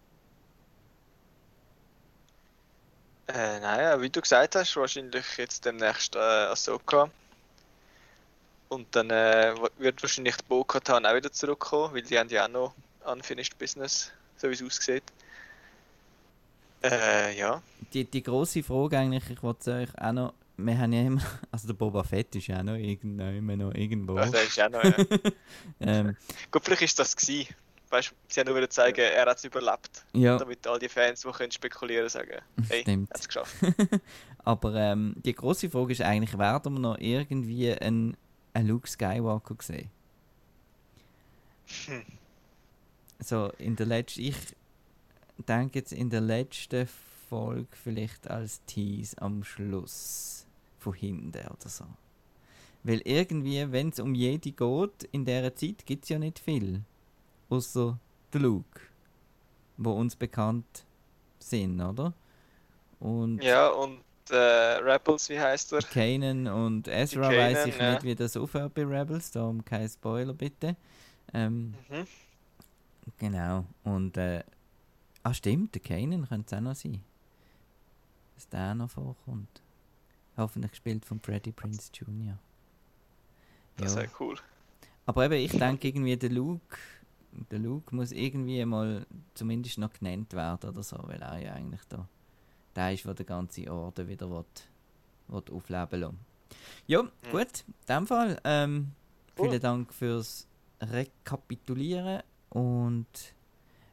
Äh, 3.28 3.60
naja, 3.60 4.00
wie 4.00 4.10
du 4.10 4.20
gesagt 4.20 4.54
hast, 4.54 4.76
wahrscheinlich 4.76 5.24
jetzt 5.36 5.64
demnächst 5.64 6.14
äh, 6.14 6.18
Ahsoka. 6.18 7.10
Und 8.68 8.86
dann 8.94 9.10
äh, 9.10 9.54
wird 9.78 10.02
wahrscheinlich 10.02 10.36
die 10.36 10.44
Bo-Katan 10.48 11.06
auch 11.06 11.14
wieder 11.14 11.32
zurückkommen, 11.32 11.94
weil 11.94 12.02
die 12.02 12.18
haben 12.18 12.28
ja 12.28 12.44
auch 12.44 12.48
noch 12.48 12.74
Unfinished 13.04 13.58
Business, 13.58 14.10
so 14.36 14.48
wie 14.48 14.54
es 14.54 14.62
aussieht. 14.62 15.04
Äh, 16.82 17.38
ja. 17.38 17.62
Die, 17.92 18.04
die 18.04 18.22
grosse 18.22 18.62
Frage 18.62 18.98
eigentlich, 18.98 19.28
ich 19.30 19.42
wollte 19.42 19.72
euch 19.72 19.98
auch 19.98 20.12
noch, 20.12 20.34
wir 20.56 20.78
haben 20.78 20.92
ja 20.92 21.02
immer, 21.02 21.22
also 21.50 21.66
der 21.66 21.74
Boba 21.74 22.02
Fett 22.02 22.34
ist 22.36 22.46
ja 22.46 22.60
auch 22.60 22.64
noch 22.64 22.76
irgendwo, 22.76 23.24
immer 23.24 23.56
noch 23.56 23.74
irgendwo. 23.74 24.14
Der 24.14 24.42
ist 24.42 24.60
auch 24.60 24.70
noch, 24.70 24.82
ja. 24.82 24.94
ähm, 25.80 26.16
Gut, 26.50 26.64
vielleicht 26.64 26.82
ist 26.82 26.98
das 26.98 27.14
gewesen. 27.16 27.54
Weißt, 27.88 28.12
sie 28.26 28.40
haben 28.40 28.48
nur 28.48 28.56
wieder 28.56 28.68
zeigen, 28.68 29.00
er 29.00 29.26
hat 29.26 29.38
es 29.38 29.44
überlebt. 29.44 30.04
ja, 30.12 30.36
Damit 30.36 30.66
all 30.66 30.78
die 30.78 30.88
Fans, 30.88 31.20
die 31.20 31.30
können 31.30 31.52
spekulieren, 31.52 32.08
sagen, 32.08 32.40
hey, 32.68 32.82
Stimmt. 32.82 33.10
er 33.10 33.14
hat 33.14 33.20
es 33.20 33.28
geschafft. 33.28 33.54
aber 34.38 34.74
ähm, 34.74 35.14
die 35.24 35.34
grosse 35.34 35.70
Frage 35.70 35.92
ist 35.92 36.00
eigentlich, 36.00 36.36
werden 36.36 36.72
wir 36.72 36.80
noch 36.80 36.98
irgendwie 36.98 37.72
einen, 37.72 38.16
einen 38.54 38.68
Luke 38.68 38.88
Skywalker 38.88 39.54
sehen? 39.60 39.90
Hm. 41.86 42.02
So, 43.20 43.52
in 43.58 43.76
der 43.76 43.86
letzten, 43.86 44.20
ich 44.22 44.36
denke 45.46 45.78
jetzt 45.78 45.92
in 45.92 46.10
der 46.10 46.22
letzten 46.22 46.88
Folge 47.28 47.68
vielleicht 47.82 48.28
als 48.28 48.64
Tease 48.64 49.20
am 49.22 49.44
Schluss 49.44 50.45
von 50.86 50.94
hinten 50.94 51.46
oder 51.48 51.68
so. 51.68 51.84
Weil 52.84 53.00
irgendwie, 53.04 53.72
wenn 53.72 53.88
es 53.88 53.98
um 53.98 54.14
Jedi 54.14 54.52
geht, 54.52 55.08
in 55.10 55.24
dieser 55.24 55.52
Zeit 55.54 55.84
gibt 55.84 56.04
es 56.04 56.10
ja 56.10 56.18
nicht 56.20 56.38
viel. 56.38 56.82
Außer 57.48 57.98
der 58.32 58.40
Luke, 58.40 58.80
wo 59.76 59.92
uns 59.92 60.14
bekannt 60.14 60.84
sind, 61.40 61.80
oder? 61.80 62.12
Und 63.00 63.42
Ja, 63.42 63.68
und 63.68 64.00
äh, 64.30 64.34
Rebels, 64.36 65.28
wie 65.28 65.38
heißt 65.40 65.72
er? 65.72 65.80
Kanan 65.80 66.46
und 66.46 66.86
Ezra 66.88 67.28
Die 67.30 67.36
weiß 67.36 67.54
Kanan, 67.58 67.68
ich 67.68 67.78
ja. 67.78 67.90
nicht, 67.92 68.02
wie 68.04 68.14
das 68.14 68.36
aufhört 68.36 68.74
bei 68.74 68.84
Rebels, 68.84 69.30
darum 69.32 69.64
kein 69.64 69.88
Spoiler 69.88 70.32
bitte. 70.34 70.76
Ähm, 71.34 71.74
Mhm. 71.90 72.06
Genau. 73.18 73.64
Und, 73.84 74.16
äh, 74.16 74.42
ah 75.24 75.34
stimmt, 75.34 75.74
der 75.74 75.82
Kanan 75.82 76.28
könnte 76.28 76.54
es 76.54 76.58
auch 76.58 76.62
noch 76.62 76.74
sein. 76.76 77.02
Dass 78.36 78.48
der 78.48 78.74
noch 78.74 78.90
vorkommt. 78.90 79.62
Hoffentlich 80.36 80.72
gespielt 80.72 81.04
von 81.04 81.20
Freddie 81.20 81.52
Prince 81.52 81.90
Jr. 81.94 82.38
Das 83.76 83.94
Ja. 83.94 84.00
wäre 84.02 84.10
cool. 84.20 84.36
Aber 85.06 85.24
eben, 85.26 85.34
ich 85.34 85.52
denke 85.52 85.88
irgendwie, 85.88 86.16
der 86.16 86.30
Luke, 86.30 86.76
der 87.50 87.58
Luke 87.58 87.94
muss 87.94 88.12
irgendwie 88.12 88.64
mal 88.64 89.06
zumindest 89.34 89.78
noch 89.78 89.92
genannt 89.92 90.32
werden 90.32 90.68
oder 90.70 90.82
so, 90.82 90.98
weil 91.02 91.20
er 91.22 91.38
ja 91.38 91.52
eigentlich 91.54 91.82
da 91.88 92.08
der 92.74 92.92
ist, 92.92 93.04
der 93.06 93.14
den 93.14 93.24
ganzen 93.26 93.68
Orden 93.70 94.06
wieder 94.08 94.28
will, 94.30 94.44
will 95.28 95.42
aufleben 95.50 96.00
lassen. 96.00 96.18
Ja, 96.86 97.02
gut, 97.30 97.64
in 97.66 97.74
dem 97.88 98.06
Fall, 98.06 98.38
ähm, 98.44 98.92
Cool. 99.38 99.48
vielen 99.48 99.60
Dank 99.62 99.92
fürs 99.94 100.46
Rekapitulieren 100.80 102.22
und 102.50 103.06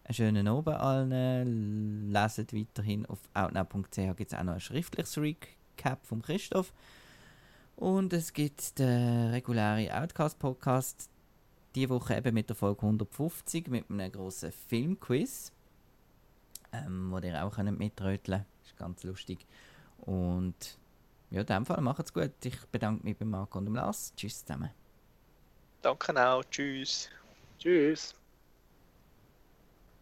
einen 0.06 0.14
schönen 0.14 0.48
Abend 0.48 0.76
allen. 0.76 2.12
Leset 2.12 2.54
weiterhin 2.54 3.06
auf 3.06 3.20
outnow.ch 3.34 3.96
gibt 4.18 4.34
es 4.34 4.38
auch 4.38 4.44
noch 4.44 4.54
ein 4.56 4.60
schriftliches 4.60 5.18
Recap 5.18 5.50
von 6.04 6.22
Christoph. 6.22 6.74
Und 7.76 8.14
es 8.14 8.34
gibt 8.34 8.80
den 8.80 9.32
regulären 9.32 9.90
Outcast-Podcast, 9.92 11.10
diese 11.76 11.90
Woche 11.90 12.16
eben 12.16 12.34
mit 12.34 12.50
der 12.50 12.56
Folge 12.56 12.84
150 12.84 13.68
mit 13.68 13.90
einem 13.90 14.12
grossen 14.12 14.52
Filmquiz, 14.52 15.52
ähm, 16.72 17.12
wo 17.12 17.18
ihr 17.20 17.44
auch 17.44 17.58
mitröteln 17.58 18.40
könnt. 18.40 18.66
Ist 18.66 18.78
ganz 18.78 19.04
lustig. 19.04 19.46
Und 19.98 20.78
ja, 21.32 21.42
in 21.42 21.48
dem 21.48 21.66
Fall 21.66 21.82
macht's 21.82 22.14
gut. 22.14 22.34
Ich 22.44 22.60
bedanke 22.68 23.04
mich 23.04 23.18
bei 23.18 23.26
Marco 23.26 23.58
und 23.58 23.66
dem 23.66 23.76
Lars. 23.76 24.14
Tschüss 24.16 24.46
zusammen. 24.46 24.70
Danke 25.82 26.16
auch. 26.26 26.44
Tschüss. 26.46 27.10
Tschüss. 27.58 28.16